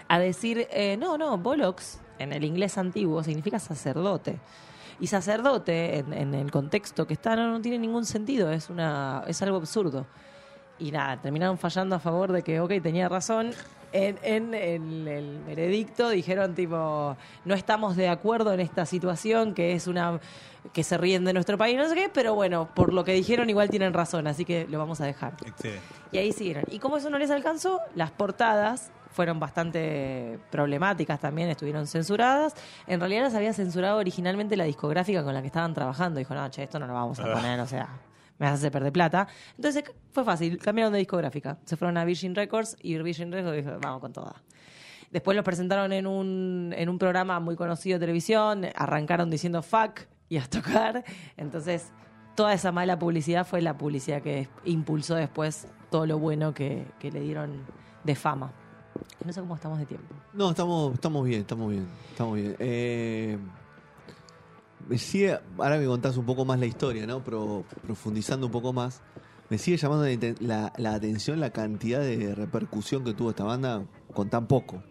a 0.09 0.19
decir, 0.19 0.67
eh, 0.71 0.97
no, 0.99 1.17
no, 1.17 1.39
Bollocks 1.39 2.01
en 2.19 2.33
el 2.33 2.45
inglés 2.45 2.77
antiguo 2.77 3.23
significa 3.23 3.59
sacerdote. 3.59 4.39
Y 5.01 5.07
sacerdote, 5.07 5.99
en, 5.99 6.13
en 6.13 6.35
el 6.35 6.51
contexto 6.51 7.07
que 7.07 7.15
está, 7.15 7.35
no, 7.35 7.51
no 7.51 7.61
tiene 7.61 7.79
ningún 7.79 8.05
sentido, 8.05 8.53
es, 8.53 8.69
una, 8.69 9.25
es 9.27 9.41
algo 9.43 9.57
absurdo. 9.57 10.07
Y 10.79 10.91
nada, 10.91 11.21
terminaron 11.21 11.59
fallando 11.59 11.97
a 11.97 11.99
favor 11.99 12.33
de 12.33 12.43
que, 12.43 12.61
ok, 12.61 12.73
tenía 12.83 13.09
razón. 13.09 13.53
En, 13.93 14.19
en 14.23 14.55
el, 14.55 15.07
el 15.07 15.41
veredicto 15.47 16.09
dijeron 16.09 16.55
tipo, 16.55 17.17
no 17.45 17.55
estamos 17.55 17.95
de 17.97 18.09
acuerdo 18.09 18.53
en 18.53 18.61
esta 18.61 18.87
situación, 18.87 19.55
que 19.55 19.75
es 19.75 19.87
una 19.87 20.19
que 20.73 20.85
se 20.85 20.97
ríen 20.97 21.25
de 21.25 21.33
nuestro 21.33 21.59
país, 21.59 21.77
no 21.77 21.89
sé 21.89 21.95
qué, 21.95 22.09
pero 22.13 22.35
bueno, 22.35 22.69
por 22.75 22.93
lo 22.93 23.05
que 23.05 23.13
dijeron 23.13 23.51
igual 23.51 23.69
tienen 23.69 23.93
razón, 23.93 24.27
así 24.27 24.45
que 24.45 24.67
lo 24.69 24.79
vamos 24.79 25.01
a 25.01 25.07
dejar. 25.07 25.35
Excelente. 25.45 25.83
Y 26.13 26.19
ahí 26.19 26.33
siguieron. 26.33 26.65
Y 26.69 26.79
como 26.79 26.97
eso 26.97 27.11
no 27.11 27.19
les 27.19 27.31
alcanzó, 27.31 27.81
las 27.95 28.11
portadas 28.11 28.93
fueron 29.11 29.41
bastante 29.41 30.39
problemáticas 30.51 31.21
también, 31.21 31.49
estuvieron 31.49 31.87
censuradas. 31.87 32.55
En 32.87 33.01
realidad 33.01 33.23
las 33.25 33.35
había 33.35 33.53
censurado 33.53 33.99
originalmente 33.99 34.57
la 34.57 34.65
discográfica 34.65 35.23
con 35.23 35.35
la 35.35 35.41
que 35.41 35.49
estaban 35.49 35.75
trabajando. 35.75 36.19
Dijo, 36.19 36.35
no, 36.35 36.49
che, 36.51 36.63
esto 36.63 36.79
no 36.79 36.87
lo 36.87 36.95
vamos 36.95 37.19
a 37.21 37.25
poner, 37.33 37.61
o 37.61 37.67
sea, 37.67 37.89
me 38.39 38.47
hacer 38.47 38.73
perder 38.73 38.93
plata. 38.93 39.29
Entonces 39.57 39.85
fue 40.13 40.25
fácil, 40.25 40.59
cambiaron 40.59 40.93
de 40.93 40.99
discográfica. 40.99 41.59
Se 41.65 41.77
fueron 41.77 41.97
a 41.97 42.05
Virgin 42.05 42.35
Records 42.35 42.77
y 42.81 42.97
Virgin 42.99 43.33
Records 43.33 43.57
dijo, 43.57 43.79
vamos 43.81 44.01
con 44.01 44.13
toda. 44.13 44.43
Después 45.11 45.37
los 45.37 45.45
presentaron 45.45 45.93
en 45.93 46.07
un, 46.07 46.75
en 46.77 46.89
un 46.89 46.99
programa 46.99 47.39
muy 47.39 47.55
conocido 47.55 47.99
de 47.99 48.01
televisión, 48.01 48.67
arrancaron 48.75 49.31
diciendo 49.31 49.63
fuck 49.63 50.01
y 50.29 50.39
a 50.39 50.47
tocar. 50.47 51.05
Entonces, 51.37 51.93
toda 52.35 52.55
esa 52.55 52.73
mala 52.73 52.99
publicidad 52.99 53.47
fue 53.47 53.61
la 53.61 53.77
publicidad 53.77 54.23
que 54.23 54.49
impulsó 54.65 55.15
después 55.15 55.67
todo 55.91 56.07
lo 56.07 56.19
bueno 56.19 56.55
que, 56.55 56.87
que 56.99 57.13
le 57.13 57.21
dieron 57.21 57.65
de 58.05 58.15
fama. 58.15 58.53
No 59.25 59.33
sé 59.33 59.41
cómo 59.41 59.55
estamos 59.55 59.79
de 59.79 59.87
tiempo. 59.87 60.15
No, 60.33 60.51
estamos, 60.51 60.95
estamos 60.95 61.25
bien, 61.27 61.41
estamos 61.43 61.71
bien, 61.71 61.87
estamos 62.11 62.35
bien. 62.35 62.57
Eh, 62.59 63.39
me 64.89 64.99
sigue, 64.99 65.39
ahora 65.59 65.79
me 65.79 65.87
contás 65.87 66.17
un 66.17 66.27
poco 66.27 66.45
más 66.45 66.59
la 66.59 66.67
historia, 66.67 67.07
¿no? 67.07 67.23
Pero 67.25 67.65
profundizando 67.83 68.47
un 68.47 68.53
poco 68.53 68.73
más, 68.73 69.01
me 69.51 69.59
sigue 69.59 69.77
llamando 69.77 70.05
la, 70.05 70.13
inten- 70.13 70.39
la- 70.41 70.73
la 70.77 70.95
atención 70.95 71.41
la 71.41 71.51
cantidad 71.51 72.01
de 72.01 72.35
repercusión 72.35 73.05
que 73.05 73.15
tuvo 73.15 73.31
esta 73.31 73.45
banda 73.45 73.85
con 74.15 74.29
tan 74.31 74.47
poco. 74.47 74.83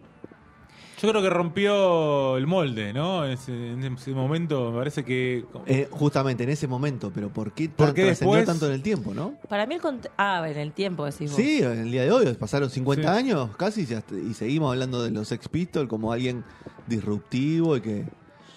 Yo 1.00 1.08
creo 1.08 1.20
que 1.20 1.30
rompió 1.30 2.36
el 2.36 2.46
molde, 2.46 2.92
¿no? 2.92 3.24
En 3.26 3.32
ese, 3.32 3.72
en 3.72 3.82
ese 3.82 4.12
momento 4.12 4.70
me 4.70 4.78
parece 4.78 5.04
que... 5.04 5.44
Eh, 5.66 5.88
justamente 5.90 6.44
en 6.44 6.50
ese 6.50 6.68
momento, 6.68 7.10
pero 7.12 7.28
¿por 7.28 7.50
qué, 7.52 7.68
¿Por 7.68 7.86
tan- 7.86 7.94
trascendió 7.96 8.36
después? 8.36 8.44
tanto 8.44 8.66
en 8.68 8.72
el 8.74 8.82
tiempo, 8.82 9.12
no? 9.12 9.34
Para 9.48 9.66
mí 9.66 9.74
el 9.74 9.80
cont- 9.80 10.08
Ah, 10.16 10.44
en 10.48 10.56
el 10.58 10.72
tiempo 10.72 11.04
decís 11.04 11.32
vos. 11.32 11.36
Sí, 11.40 11.58
en 11.60 11.78
el 11.80 11.90
día 11.90 12.02
de 12.02 12.12
hoy 12.12 12.32
pasaron 12.34 12.70
50 12.70 13.02
Sí. 13.02 13.18
años 13.18 13.50
casi 13.56 13.84
y 14.28 14.34
seguimos 14.34 14.70
hablando 14.70 15.02
de 15.02 15.10
los 15.10 15.26
Sex 15.26 15.48
Pistols 15.48 15.88
como 15.88 16.12
alguien 16.12 16.44
disruptivo 16.86 17.76
y 17.76 17.80
que, 17.80 18.04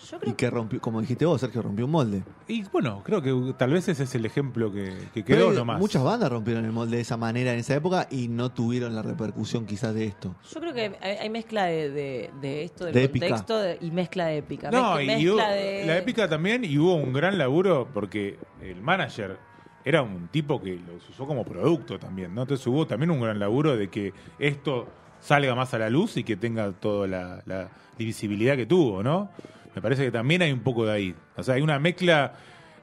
Yo 0.10 0.18
y 0.26 0.34
que 0.34 0.50
rompió, 0.50 0.80
como 0.82 1.02
dijiste 1.02 1.26
vos, 1.26 1.42
Sergio, 1.42 1.62
rompió 1.62 1.86
un 1.86 1.92
molde. 1.92 2.24
Y 2.48 2.64
bueno, 2.72 3.02
creo 3.04 3.22
que 3.22 3.54
tal 3.58 3.72
vez 3.74 3.88
ese 3.88 4.04
es 4.04 4.16
el 4.16 4.26
ejemplo 4.26 4.72
que, 4.72 4.94
que 5.14 5.24
quedó 5.24 5.48
Pero 5.50 5.54
nomás. 5.54 5.80
Muchas 5.80 6.04
bandas 6.04 6.30
rompieron 6.32 6.64
el 6.66 6.72
molde 6.72 6.98
de 6.98 7.02
esa 7.02 7.18
manera 7.18 7.54
en 7.54 7.60
esa 7.60 7.76
época 7.76 8.08
y 8.12 8.28
no 8.28 8.52
tuvieron 8.52 8.94
la 8.96 9.02
repercusión 9.02 9.66
quizás 9.66 9.94
de 9.96 10.06
esto. 10.06 10.36
Yo 10.54 10.60
creo 10.60 10.74
que 10.74 10.96
hay, 11.02 11.18
hay 11.18 11.30
mezcla 11.30 11.66
de, 11.66 11.90
de- 11.90 12.30
de 12.42 12.64
esto, 12.64 12.86
del 12.86 12.94
De 12.94 13.04
épica. 13.06 13.28
contexto 13.28 13.58
de- 13.60 13.78
y 13.82 13.92
mezcla 13.92 14.26
de 14.28 14.38
épica. 14.38 14.72
No, 14.72 14.96
Mezcla- 14.96 15.04
y 15.04 15.08
mezcla 15.08 15.32
hubo- 15.34 15.54
de... 15.54 15.84
la 15.86 15.98
épica 15.98 16.28
también, 16.30 16.64
y 16.66 16.78
hubo 16.78 16.96
un 16.96 17.12
gran 17.14 17.38
laburo 17.38 17.88
porque 17.94 18.38
el 18.62 18.82
manager 18.82 19.38
era 19.84 20.02
un 20.02 20.28
tipo 20.30 20.62
que 20.62 20.76
los 20.88 21.08
usó 21.10 21.26
como 21.28 21.44
producto 21.46 22.00
también, 22.00 22.34
¿no? 22.34 22.42
Entonces 22.44 22.66
hubo 22.68 22.88
también 22.88 23.12
un 23.12 23.22
gran 23.22 23.38
laburo 23.40 23.76
de 23.78 23.88
que 23.90 24.14
esto 24.40 24.88
salga 25.20 25.56
más 25.56 25.74
a 25.74 25.80
la 25.80 25.90
luz 25.90 26.18
y 26.18 26.24
que 26.24 26.36
tenga 26.36 26.72
toda 26.72 27.08
la, 27.08 27.42
la 27.46 27.70
visibilidad 27.98 28.56
que 28.56 28.66
tuvo, 28.66 29.02
¿no? 29.04 29.30
Me 29.76 29.82
parece 29.82 30.06
que 30.06 30.12
también 30.12 30.42
hay 30.42 30.52
un 30.52 30.62
poco 30.62 30.86
de 30.86 30.92
ahí. 30.94 31.16
O 31.36 31.44
sea, 31.44 31.56
hay 31.56 31.62
una 31.62 31.78
mezcla 31.80 32.34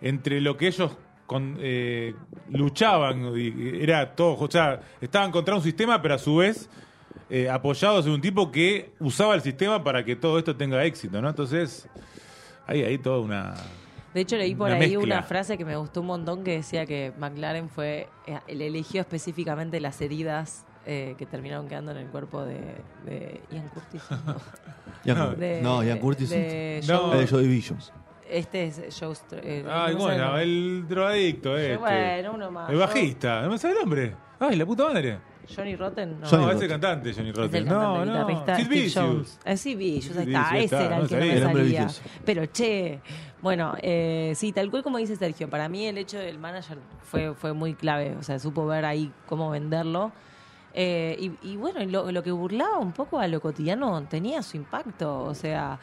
entre 0.01 0.41
lo 0.41 0.57
que 0.57 0.67
ellos 0.69 0.97
con- 1.27 1.57
eh, 1.61 2.15
luchaban, 2.51 3.33
y 3.37 3.83
era 3.83 4.15
todo, 4.15 4.37
o 4.39 4.51
sea, 4.51 4.81
estaban 5.01 5.31
contra 5.31 5.55
un 5.57 5.63
sistema, 5.63 6.03
pero 6.03 6.15
a 6.15 6.19
su 6.19 6.37
vez 6.37 6.69
eh, 7.31 7.49
apoyados 7.49 8.05
en 8.07 8.13
un 8.13 8.21
tipo 8.21 8.51
que 8.51 8.93
usaba 9.01 9.35
el 9.35 9.41
sistema 9.41 9.83
para 9.83 10.05
que 10.05 10.17
todo 10.17 10.39
esto 10.39 10.55
tenga 10.55 10.85
éxito, 10.85 11.23
¿no? 11.23 11.29
Entonces, 11.31 11.89
hay 12.67 12.83
ahí 12.83 12.99
toda 12.99 13.21
una... 13.21 13.55
De 14.13 14.21
hecho, 14.21 14.37
leí 14.37 14.55
por 14.55 14.67
Una 14.67 14.75
ahí 14.75 14.81
mezcla. 14.91 14.99
una 15.17 15.23
frase 15.23 15.57
que 15.57 15.65
me 15.65 15.75
gustó 15.77 16.03
un 16.03 16.09
montón 16.09 16.45
que 16.45 16.53
decía 16.57 16.85
que 16.85 17.13
McLaren 17.19 17.71
fue, 17.71 18.09
eh, 18.27 18.39
él 18.47 18.61
eligió 18.61 19.01
específicamente 19.01 19.81
las 19.81 19.99
heridas 20.03 20.67
eh, 20.87 21.15
que 21.19 21.27
terminaron 21.27 21.69
quedando 21.69 21.91
en 21.93 21.99
el 21.99 22.07
cuerpo 22.09 22.45
de, 22.45 22.61
de 23.05 23.41
Ian 23.51 23.69
Curtis. 23.69 24.03
¿no? 24.27 24.37
Ian. 25.05 25.39
De- 25.39 25.61
no, 25.63 25.83
Ian 25.83 25.99
Curtis. 25.99 26.31
de 26.31 26.81
No. 26.89 27.13
Joe- 27.13 27.45
Eh. 27.45 27.65
Este 28.31 28.65
es 28.67 28.81
Joe 28.99 29.11
Str- 29.15 29.41
eh, 29.43 29.65
Ay, 29.71 29.93
no 29.93 29.99
¿cómo 29.99 30.09
sé 30.09 30.15
se 30.15 30.19
llama? 30.21 30.29
nombre. 30.31 30.43
El 30.45 30.89
drogadicto, 30.89 31.59
este. 31.59 31.77
Bueno, 31.77 32.33
uno 32.35 32.51
más. 32.51 32.71
El 32.71 32.77
bajista, 32.77 33.43
no 33.43 33.51
me 33.51 33.59
sabe 33.59 33.75
el 33.75 33.81
nombre. 33.81 34.15
Ay, 34.41 34.57
la 34.57 34.65
puta 34.65 34.85
madre. 34.85 35.19
Johnny 35.55 35.77
Rotten. 35.77 36.19
No. 36.21 36.27
Johnny 36.29 36.43
no, 36.45 36.49
ese 36.51 36.55
Rotten. 36.55 36.69
cantante, 36.71 37.13
Johnny 37.13 37.29
Es 37.31 37.37
Rotten. 37.37 37.63
el 37.65 37.69
No, 37.69 38.05
no. 38.07 38.13
guitarrista 38.27 38.57
Sid 38.57 38.69
Vicious. 38.69 39.39
Eh, 39.45 39.57
sí, 39.59 39.75
Vicious, 39.75 40.17
ahí 40.17 40.25
está, 40.33 40.49
ese 40.57 40.65
está, 40.65 40.85
era 40.87 40.97
no 40.97 41.03
el 41.03 41.09
que 41.09 41.15
no 41.17 41.21
me 41.21 41.33
El 41.33 41.43
salía. 41.43 41.87
Pero 42.25 42.47
che, 42.47 43.01
bueno, 43.43 43.75
eh, 43.83 44.33
sí, 44.35 44.53
tal 44.53 44.71
cual 44.71 44.83
como 44.83 44.97
dice 44.97 45.17
Sergio, 45.17 45.51
para 45.51 45.69
mí 45.69 45.85
el 45.87 45.99
hecho 45.99 46.19
del 46.19 46.39
manager 46.39 46.79
fue, 47.03 47.35
fue 47.35 47.53
muy 47.53 47.75
clave, 47.75 48.17
o 48.19 48.23
sea, 48.23 48.39
supo 48.39 48.65
ver 48.67 48.87
ahí 48.87 49.13
cómo 49.27 49.51
venderlo. 49.51 50.13
Eh, 50.75 51.17
y, 51.19 51.53
y 51.53 51.57
bueno, 51.57 51.85
lo, 51.85 52.11
lo 52.11 52.23
que 52.23 52.31
burlaba 52.31 52.79
un 52.79 52.93
poco 52.93 53.19
a 53.19 53.29
lo 53.29 53.41
cotidiano 53.41 54.03
tenía 54.05 54.43
su 54.43 54.57
impacto, 54.57 55.23
o 55.25 55.35
sea, 55.35 55.79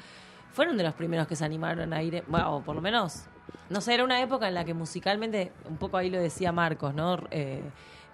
fueron 0.51 0.77
de 0.77 0.83
los 0.83 0.93
primeros 0.93 1.27
que 1.27 1.35
se 1.35 1.45
animaron 1.45 1.93
a 1.93 2.01
ir, 2.01 2.15
eh, 2.15 2.23
bueno, 2.27 2.63
por 2.65 2.75
lo 2.75 2.81
menos, 2.81 3.25
no 3.69 3.81
sé, 3.81 3.93
era 3.93 4.03
una 4.03 4.21
época 4.21 4.47
en 4.47 4.55
la 4.55 4.65
que 4.65 4.73
musicalmente, 4.73 5.51
un 5.69 5.77
poco 5.77 5.97
ahí 5.97 6.09
lo 6.09 6.19
decía 6.19 6.51
Marcos, 6.51 6.93
¿no? 6.95 7.19
Eh, 7.29 7.61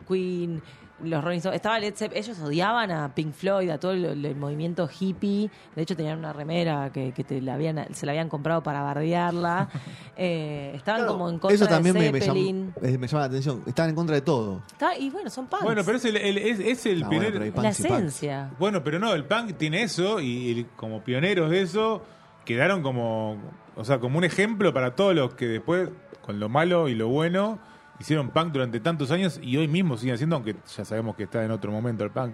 Queen, 0.07 0.61
los 1.03 1.23
Rolling 1.23 1.37
Stones, 1.39 1.55
estaba 1.57 1.77
Led 1.77 1.93
Zeppelin, 1.95 2.23
ellos 2.23 2.39
odiaban 2.39 2.89
a 2.89 3.13
Pink 3.13 3.33
Floyd, 3.33 3.69
a 3.69 3.77
todo 3.79 3.91
el, 3.91 4.25
el 4.25 4.35
movimiento 4.35 4.87
hippie, 4.99 5.49
de 5.75 5.81
hecho 5.81 5.95
tenían 5.95 6.17
una 6.19 6.31
remera 6.31 6.89
que, 6.93 7.11
que 7.11 7.23
te 7.25 7.41
la 7.41 7.55
habían, 7.55 7.93
se 7.93 8.05
la 8.05 8.13
habían 8.13 8.29
comprado 8.29 8.63
para 8.63 8.81
bardearla, 8.81 9.67
Eh, 10.17 10.71
estaban 10.75 11.01
Claro, 11.01 11.11
como 11.13 11.29
en 11.29 11.39
contra 11.39 11.55
Eso 11.55 11.67
también 11.67 11.93
de 11.93 11.99
me, 11.99 12.11
me 12.13 12.19
llama, 12.21 12.39
eh, 12.81 12.97
me 12.97 13.05
llama 13.07 13.19
la 13.19 13.25
atención. 13.25 13.63
Estaban 13.65 13.89
en 13.89 13.95
contra 13.97 14.15
de 14.15 14.21
todo. 14.21 14.61
Y 14.97 15.09
bueno, 15.09 15.29
son 15.29 15.47
punks. 15.47 15.65
Bueno, 15.65 15.81
pero 15.85 15.97
es 15.97 16.05
el, 16.05 16.15
el- 16.15 16.37
es, 16.37 16.59
es 16.61 16.85
el 16.85 17.03
Ah, 17.03 17.07
bueno, 17.07 17.09
pionero. 17.09 17.33
pero 17.33 17.43
hay 17.43 17.51
la 17.63 17.67
y 17.67 17.71
esencia. 17.71 18.49
Bueno, 18.57 18.81
pero 18.81 18.97
no, 18.97 19.13
el 19.13 19.25
punk 19.25 19.57
tiene 19.57 19.83
eso 19.83 20.21
y, 20.21 20.51
el- 20.51 20.67
como 20.77 21.03
pioneros 21.03 21.49
de 21.49 21.61
eso 21.63 22.01
quedaron 22.45 22.81
como, 22.81 23.37
o 23.75 23.83
sea, 23.83 23.99
como 23.99 24.17
un 24.17 24.23
ejemplo 24.23 24.73
para 24.73 24.95
todos 24.95 25.13
los 25.13 25.33
que 25.33 25.47
después, 25.47 25.89
con 26.21 26.39
lo 26.39 26.47
malo 26.47 26.87
y 26.87 26.95
lo 26.95 27.09
bueno, 27.09 27.59
hicieron 27.99 28.29
punk 28.29 28.51
durante 28.51 28.79
tantos 28.79 29.11
años 29.11 29.39
y 29.41 29.55
hoy 29.57 29.67
mismo 29.67 29.97
siguen 29.97 30.15
haciendo, 30.15 30.35
aunque 30.35 30.55
ya 30.75 30.85
sabemos 30.85 31.15
que 31.15 31.23
está 31.23 31.43
en 31.45 31.51
otro 31.51 31.71
momento 31.71 32.03
el 32.03 32.11
punk 32.11 32.33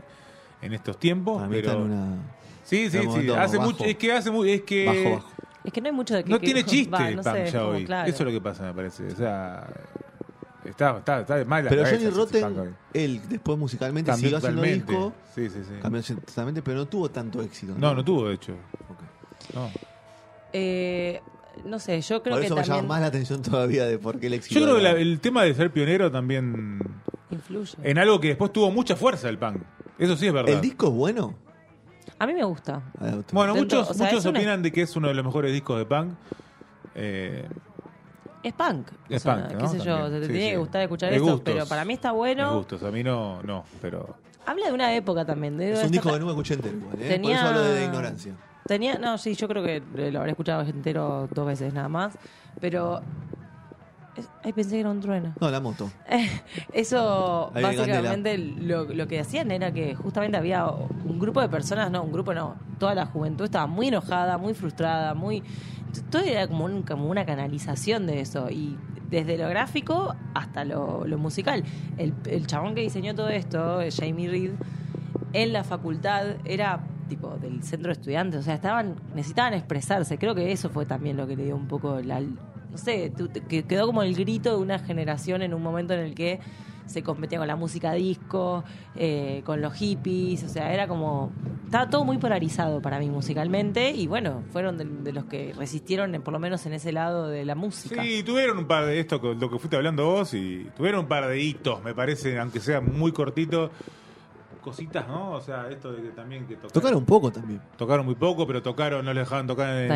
en 0.61 0.73
estos 0.73 0.97
tiempos. 0.99 1.37
Para 1.37 1.47
mí 1.47 1.55
pero... 1.55 1.69
está 1.71 1.81
en 1.81 1.91
una. 1.91 2.15
Sí, 2.63 2.89
sí, 2.89 2.99
sí. 2.99 3.29
Hace 3.31 3.57
bajo. 3.57 3.69
mucho, 3.71 3.83
es 3.85 3.97
que 3.97 4.11
hace 4.13 4.31
mu- 4.31 4.43
es 4.43 4.61
que 4.61 4.85
Bajo, 4.85 5.15
bajo. 5.15 5.29
Es 5.63 5.73
que 5.73 5.81
no 5.81 5.87
hay 5.87 5.93
mucho 5.93 6.15
de 6.15 6.23
que... 6.23 6.29
no 6.29 6.39
que- 6.39 6.45
tiene 6.45 6.63
chiste 6.63 6.89
va, 6.91 7.09
el 7.09 7.15
no 7.17 7.23
punk 7.23 7.35
sé, 7.35 7.45
ya 7.51 7.59
como, 7.59 7.71
hoy. 7.71 7.85
claro. 7.85 8.09
Eso 8.09 8.17
es 8.23 8.25
lo 8.25 8.31
que 8.31 8.41
pasa, 8.41 8.63
me 8.63 8.73
parece. 8.73 9.07
O 9.07 9.15
sea, 9.15 9.67
está, 10.65 10.97
está, 10.97 11.19
está 11.21 11.35
de 11.35 11.45
mal 11.45 11.63
la 11.63 11.69
Pero 11.69 11.83
cabeza 11.83 11.97
Johnny 12.03 12.15
Rotten, 12.15 12.75
él 12.93 13.21
después 13.27 13.57
musicalmente 13.57 14.11
Cambió 14.11 14.29
siguió 14.29 14.37
haciendo 14.37 14.61
disco. 14.61 15.13
Sí, 15.35 15.49
sí, 15.49 15.59
sí. 15.67 15.73
Cambió 15.81 16.01
totalmente, 16.01 16.61
pero 16.61 16.77
no 16.77 16.85
tuvo 16.87 17.09
tanto 17.09 17.41
éxito. 17.41 17.73
No, 17.77 17.93
no 17.93 18.03
tuvo, 18.05 18.27
de 18.29 18.35
hecho. 18.35 18.53
Ok. 18.89 19.53
No. 19.55 19.69
Eh, 20.53 21.21
no 21.65 21.79
sé, 21.79 22.01
yo 22.01 22.21
creo 22.23 22.35
Por 22.35 22.41
que 22.41 22.45
eso 22.47 22.55
me 22.55 22.61
llama 22.61 22.67
también 22.75 22.87
más 22.87 23.01
la 23.01 23.07
atención 23.07 23.41
todavía 23.41 23.85
de 23.85 23.97
por 23.97 24.19
qué 24.19 24.27
el 24.27 24.33
éxito. 24.35 24.59
Yo 24.59 24.65
creo 24.65 24.77
que 24.77 24.81
la- 24.83 24.91
el 24.91 25.19
tema 25.19 25.43
de 25.43 25.53
ser 25.53 25.71
pionero 25.71 26.11
también 26.11 26.79
influye. 27.29 27.75
en 27.83 27.97
algo 27.97 28.19
que 28.19 28.29
después 28.29 28.51
tuvo 28.53 28.71
mucha 28.71 28.95
fuerza 28.95 29.29
el 29.29 29.37
punk. 29.37 29.61
Eso 29.99 30.15
sí 30.17 30.27
es 30.27 30.33
verdad. 30.33 30.53
¿El 30.53 30.61
disco 30.61 30.87
es 30.87 30.93
bueno? 30.93 31.35
A 32.19 32.25
mí 32.27 32.33
me 32.33 32.43
gusta. 32.43 32.81
Bueno, 33.31 33.53
Dentro- 33.53 33.79
muchos, 33.79 33.89
o 33.91 33.93
sea, 33.93 34.05
muchos 34.07 34.19
es 34.19 34.25
una- 34.25 34.39
opinan 34.39 34.61
de 34.61 34.71
que 34.71 34.81
es 34.81 34.95
uno 34.95 35.07
de 35.07 35.13
los 35.13 35.25
mejores 35.25 35.51
discos 35.53 35.77
de 35.77 35.85
punk. 35.85 36.13
Eh, 36.95 37.47
Es 38.43 38.53
punk. 38.53 38.87
o 38.91 39.13
Es 39.13 39.21
sea, 39.21 39.35
punk, 39.35 39.47
qué 39.49 39.55
¿no? 39.55 39.67
sé 39.67 39.77
yo, 39.79 39.97
También. 39.97 40.21
te 40.21 40.27
Sí, 40.27 40.31
tiene 40.33 40.45
sí. 40.47 40.51
que 40.51 40.57
gustar 40.57 40.81
escuchar 40.81 41.09
De 41.09 41.15
eso, 41.17 41.25
gustos. 41.25 41.41
pero 41.43 41.65
para 41.67 41.85
mí 41.85 41.93
está 41.93 42.11
me 42.11 42.17
bueno. 42.17 42.55
gustos, 42.57 42.83
a 42.83 42.91
mí 42.91 43.03
no, 43.03 43.41
no, 43.43 43.65
pero... 43.81 44.15
Habla 44.45 44.67
de 44.67 44.73
una 44.73 44.95
época 44.95 45.23
también. 45.25 45.57
De 45.57 45.67
es 45.69 45.73
esta- 45.75 45.85
un 45.85 45.91
disco 45.91 46.11
que 46.11 46.19
no 46.19 46.25
me 46.25 46.31
escuché 46.31 46.55
entero 46.55 46.75
igual, 46.75 46.95
¿eh? 46.95 46.97
Por 46.99 47.07
Tenía- 47.07 47.37
eso 47.37 47.47
hablo 47.47 47.61
de 47.63 47.85
ignorancia. 47.85 48.33
Tenía, 48.67 48.97
no, 48.97 49.17
sí, 49.17 49.33
yo 49.35 49.47
creo 49.47 49.63
que 49.63 49.81
lo 50.11 50.19
habré 50.19 50.31
escuchado 50.31 50.61
entero 50.63 51.27
dos 51.33 51.45
veces 51.47 51.73
nada 51.73 51.89
más, 51.89 52.17
pero... 52.59 53.01
es- 54.15 54.29
ay, 54.43 54.53
pensé 54.53 54.71
que 54.71 54.79
era 54.81 54.89
un 54.89 55.01
trueno. 55.01 55.33
No, 55.39 55.49
la 55.49 55.59
moto. 55.59 55.89
Eso 56.73 57.51
Ahí 57.53 57.63
viene 57.63 57.77
básicamente 57.77 58.37
lo, 58.37 58.85
lo 58.85 59.07
que 59.07 59.19
hacían 59.19 59.51
era 59.51 59.71
que 59.71 59.95
justamente 59.95 60.37
había 60.37 60.65
un 60.67 61.19
grupo 61.19 61.41
de 61.41 61.49
personas, 61.49 61.91
no, 61.91 62.03
un 62.03 62.11
grupo 62.11 62.33
no, 62.33 62.55
toda 62.79 62.95
la 62.95 63.05
juventud 63.05 63.45
estaba 63.45 63.67
muy 63.67 63.87
enojada, 63.87 64.37
muy 64.37 64.53
frustrada, 64.53 65.13
muy... 65.13 65.43
Todo 66.09 66.21
era 66.21 66.47
como, 66.47 66.65
un- 66.65 66.83
como 66.83 67.09
una 67.09 67.25
canalización 67.25 68.05
de 68.07 68.21
eso 68.21 68.49
y 68.49 68.77
desde 69.09 69.37
lo 69.37 69.49
gráfico 69.49 70.15
hasta 70.33 70.63
lo, 70.63 71.05
lo 71.05 71.17
musical. 71.17 71.63
El, 71.97 72.13
el 72.29 72.47
chabón 72.47 72.75
que 72.75 72.81
diseñó 72.81 73.13
todo 73.13 73.27
esto, 73.29 73.79
Jamie 73.93 74.29
Reed, 74.29 74.51
en 75.33 75.51
la 75.51 75.65
facultad 75.65 76.35
era 76.45 76.79
tipo 77.15 77.37
del 77.37 77.61
centro 77.63 77.89
de 77.89 77.93
estudiantes, 77.93 78.39
o 78.39 78.43
sea, 78.43 78.55
estaban 78.55 78.95
necesitaban 79.13 79.53
expresarse. 79.53 80.17
Creo 80.17 80.33
que 80.33 80.51
eso 80.51 80.69
fue 80.69 80.85
también 80.85 81.17
lo 81.17 81.27
que 81.27 81.35
le 81.35 81.43
dio 81.43 81.55
un 81.55 81.67
poco 81.67 81.99
la 82.01 82.21
no 82.21 82.77
sé, 82.77 83.11
que 83.49 83.63
quedó 83.63 83.85
como 83.85 84.01
el 84.01 84.15
grito 84.15 84.51
de 84.51 84.63
una 84.63 84.79
generación 84.79 85.41
en 85.41 85.53
un 85.53 85.61
momento 85.61 85.93
en 85.93 85.99
el 85.99 86.15
que 86.15 86.39
se 86.85 87.03
competía 87.03 87.37
con 87.37 87.47
la 87.47 87.55
música 87.55 87.93
disco, 87.93 88.63
eh, 88.95 89.41
con 89.45 89.61
los 89.61 89.73
hippies, 89.73 90.43
o 90.43 90.49
sea, 90.49 90.73
era 90.73 90.87
como 90.87 91.31
estaba 91.65 91.89
todo 91.89 92.03
muy 92.03 92.17
polarizado 92.17 92.81
para 92.81 92.99
mí 92.99 93.09
musicalmente 93.09 93.91
y 93.91 94.07
bueno, 94.07 94.43
fueron 94.51 94.77
de, 94.77 95.13
los 95.13 95.25
que 95.25 95.53
resistieron 95.57 96.11
por 96.21 96.33
lo 96.33 96.39
menos 96.39 96.65
en 96.65 96.73
ese 96.73 96.91
lado 96.91 97.27
de 97.27 97.45
la 97.45 97.55
música. 97.55 98.01
Sí, 98.03 98.23
tuvieron 98.23 98.57
un 98.57 98.67
par 98.67 98.85
de 98.85 98.99
esto, 98.99 99.21
lo 99.21 99.49
que 99.49 99.59
fuiste 99.59 99.75
hablando 99.75 100.05
vos, 100.05 100.33
y 100.33 100.67
tuvieron 100.75 101.01
un 101.01 101.07
par 101.07 101.27
de 101.27 101.39
hitos, 101.39 101.83
me 101.83 101.93
parece, 101.93 102.39
aunque 102.39 102.59
sea 102.59 102.81
muy 102.81 103.11
cortito. 103.11 103.71
Cositas, 104.61 105.07
¿no? 105.07 105.31
O 105.31 105.41
sea, 105.41 105.69
esto 105.69 105.91
de 105.91 106.03
que 106.03 106.09
también 106.09 106.45
que 106.47 106.55
tocaron, 106.55 106.71
Tocaron 106.73 106.97
un 106.99 107.05
poco 107.05 107.31
también. 107.31 107.61
tocaron 107.77 108.05
muy 108.05 108.15
poco, 108.15 108.45
pero 108.45 108.61
tocaron, 108.61 109.03
no 109.03 109.13
les 109.13 109.23
dejaban 109.23 109.47
tocar 109.47 109.69
en, 109.75 109.91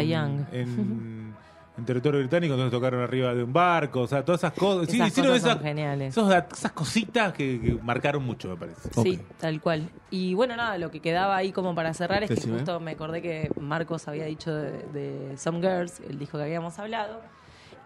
en, 0.52 1.36
en 1.78 1.86
territorio 1.86 2.20
británico, 2.22 2.54
entonces 2.54 2.72
tocaron 2.72 3.02
arriba 3.04 3.34
de 3.36 3.44
un 3.44 3.52
barco, 3.54 4.02
o 4.02 4.08
sea, 4.08 4.24
todas 4.26 4.40
esas 4.42 4.54
cosas. 4.54 4.90
Sí, 4.90 4.96
Esas 4.96 5.10
hicieron 5.10 5.32
cosas 5.34 5.42
son 5.44 5.52
esas, 5.52 5.64
geniales. 5.64 6.10
esos 6.18 6.28
dat- 6.30 6.52
esas 6.54 6.72
cositas 6.72 7.34
que, 7.34 7.60
que 7.62 7.74
marcaron 7.84 8.24
mucho, 8.24 8.48
me 8.50 8.56
parece. 8.56 8.90
Sí, 9.04 9.20
tal 9.40 9.62
cual. 9.62 9.88
Y 10.10 10.34
bueno, 10.34 10.56
nada, 10.56 10.78
lo 10.78 10.90
que 10.90 11.00
quedaba 11.00 11.36
ahí 11.36 11.52
como 11.52 11.76
para 11.76 11.94
cerrar 11.94 12.24
es 12.24 12.30
que 12.32 12.42
justo 12.50 12.80
me 12.80 12.92
acordé 12.92 13.22
que 13.22 13.50
Marcos 13.60 14.08
había 14.08 14.26
dicho 14.26 14.54
de, 14.54 14.72
de 14.94 15.38
Some 15.38 15.60
Girls, 15.60 16.00
el 16.10 16.18
disco 16.18 16.38
que 16.38 16.46
habíamos 16.46 16.80
hablado. 16.80 17.22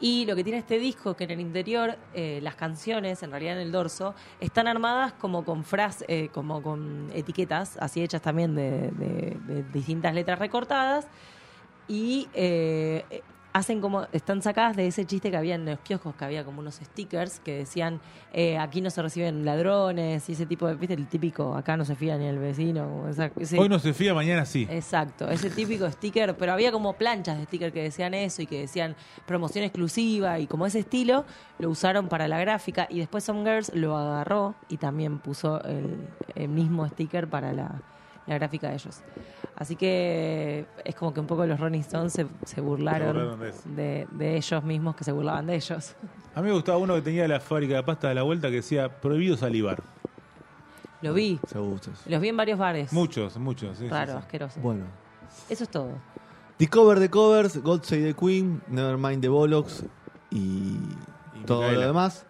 Y 0.02 0.26
lo 0.26 0.36
que 0.36 0.44
tiene 0.44 0.60
este 0.60 0.80
disco, 0.80 1.16
que 1.16 1.26
en 1.26 1.32
el 1.32 1.40
interior 1.42 1.98
eh, 2.14 2.40
las 2.42 2.56
canciones, 2.56 3.22
en 3.22 3.32
realidad 3.32 3.56
en 3.56 3.62
el 3.64 3.72
dorso, 3.72 4.16
están 4.40 4.68
armadas 4.68 5.14
como 5.14 5.44
con 5.44 5.66
frases, 5.66 6.06
eh, 6.08 6.30
como 6.34 6.62
con 6.62 7.10
etiquetas, 7.14 7.78
así 7.78 8.02
hechas 8.02 8.22
también 8.22 8.56
de 8.56 9.66
distintas 9.74 10.14
letras 10.14 10.40
recortadas. 10.40 11.08
Y 11.90 12.30
eh, 12.36 13.24
hacen 13.52 13.82
como, 13.82 14.06
están 14.12 14.42
sacadas 14.42 14.76
de 14.76 14.86
ese 14.88 15.06
chiste 15.06 15.32
que 15.32 15.38
había 15.38 15.56
en 15.56 15.66
los 15.66 15.80
kioscos, 15.80 16.14
que 16.16 16.24
había 16.26 16.44
como 16.44 16.60
unos 16.60 16.76
stickers 16.76 17.40
que 17.40 17.58
decían, 17.58 18.00
eh, 18.32 18.58
aquí 18.60 18.80
no 18.80 18.90
se 18.92 19.02
reciben 19.02 19.44
ladrones 19.44 20.30
y 20.30 20.34
ese 20.34 20.46
tipo 20.46 20.68
de, 20.68 20.76
viste, 20.76 20.94
el 20.94 21.08
típico, 21.08 21.56
acá 21.56 21.76
no 21.76 21.84
se 21.84 21.96
fía 21.96 22.18
ni 22.18 22.26
el 22.28 22.38
vecino. 22.38 23.06
o 23.10 23.14
sea, 23.14 23.32
ese- 23.40 23.58
Hoy 23.60 23.68
no 23.68 23.80
se 23.80 23.94
fía, 23.94 24.14
mañana 24.14 24.46
sí. 24.46 24.68
Exacto, 24.70 25.30
ese 25.30 25.50
típico 25.50 25.90
sticker, 25.90 26.36
pero 26.38 26.54
había 26.54 26.72
como 26.72 26.94
planchas 26.94 27.38
de 27.40 27.46
sticker 27.46 27.74
que 27.74 27.82
decían 27.84 28.14
eso 28.14 28.42
y 28.42 28.46
que 28.48 28.62
decían 28.62 28.96
promoción 29.26 29.64
exclusiva 29.66 30.38
y 30.40 30.46
como 30.48 30.66
ese 30.68 30.80
estilo 30.80 31.26
lo 31.58 31.70
usaron 31.70 32.08
para 32.08 32.28
la 32.28 32.40
gráfica 32.40 32.88
y 32.90 33.00
después 33.00 33.24
Some 33.24 33.44
Girls 33.44 33.72
lo 33.74 33.98
agarró 33.98 34.54
y 34.70 34.78
también 34.78 35.18
puso 35.20 35.62
el, 35.64 36.08
el 36.36 36.50
mismo 36.50 36.88
sticker 36.88 37.28
para 37.28 37.52
la, 37.52 37.82
la 38.28 38.36
gráfica 38.36 38.70
de 38.70 38.76
ellos. 38.76 39.02
Así 39.56 39.76
que 39.76 40.66
es 40.86 40.96
como 40.96 41.14
que 41.14 41.20
un 41.20 41.28
poco 41.28 41.46
los 41.46 41.60
Rolling 41.60 41.82
Stones 41.82 42.14
se, 42.14 42.28
se 42.46 42.62
burlaron, 42.62 43.08
Se 43.08 43.14
burlaron 43.14 43.40
de 43.40 43.50
eso. 43.50 43.62
de, 43.76 44.08
de 44.12 44.38
ellos 44.38 44.64
mismos 44.64 44.96
que 44.96 45.04
se 45.04 45.12
burlaban 45.12 45.48
de 45.48 45.56
ellos. 45.56 45.96
A 46.36 46.42
mí 46.42 46.48
me 46.48 46.54
gustaba 46.54 46.78
uno 46.78 46.96
que 46.96 47.02
tenía 47.02 47.28
la 47.28 47.40
fábrica 47.40 47.76
de 47.76 47.84
pasta 47.84 48.08
de 48.10 48.16
la 48.16 48.24
vuelta 48.24 48.50
que 48.50 48.56
decía 48.58 49.02
prohibido 49.02 49.36
salivar. 49.36 49.82
Lo 51.02 51.14
vi, 51.14 51.40
Se 51.48 51.58
los 52.10 52.22
vi 52.22 52.28
en 52.28 52.38
varios 52.38 52.60
bares. 52.60 52.92
Muchos, 52.94 53.38
muchos. 53.38 53.78
sí, 53.78 53.86
sí, 53.86 53.90
Raro, 53.90 54.14
sí. 54.14 54.18
asqueroso. 54.20 54.60
Bueno. 54.60 54.84
Eso 55.50 55.64
es 55.64 55.70
todo. 55.70 55.92
The 56.58 56.68
Cover 56.68 57.00
de 57.00 57.10
Covers, 57.10 57.62
God 57.64 57.84
Save 57.84 58.04
the 58.04 58.14
Queen, 58.14 58.62
Nevermind 58.68 59.22
the 59.22 59.30
Bollocks 59.30 59.86
y, 60.30 60.76
todo 61.46 61.62
Micaela. 61.62 61.80
lo 61.82 61.88
demás. 61.88 62.26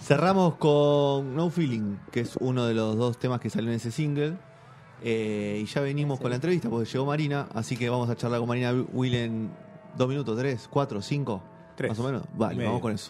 Cerramos 0.00 0.54
con 0.54 1.34
No 1.36 1.50
Feeling, 1.50 1.96
que 2.10 2.20
es 2.20 2.36
uno 2.40 2.64
de 2.66 2.72
los 2.74 2.96
dos 2.96 3.18
temas 3.18 3.40
que 3.40 3.50
salió 3.50 3.68
en 3.70 3.76
ese 3.76 3.90
single. 3.90 4.38
Eh, 5.02 5.60
y 5.62 5.66
ya 5.66 5.80
venimos 5.80 6.18
con 6.18 6.30
la 6.30 6.36
entrevista 6.36 6.68
porque 6.68 6.90
llegó 6.90 7.06
Marina, 7.06 7.48
así 7.54 7.76
que 7.76 7.88
vamos 7.88 8.10
a 8.10 8.16
charlar 8.16 8.40
con 8.40 8.48
Marina 8.48 8.72
Will 8.92 9.14
en 9.14 9.50
dos 9.96 10.08
minutos, 10.08 10.36
tres, 10.38 10.68
cuatro, 10.70 11.00
cinco, 11.02 11.42
Tres 11.76 11.90
más 11.90 11.98
o 12.00 12.02
menos. 12.02 12.22
Vale, 12.36 12.64
vamos 12.64 12.80
con 12.80 12.92
eso. 12.92 13.06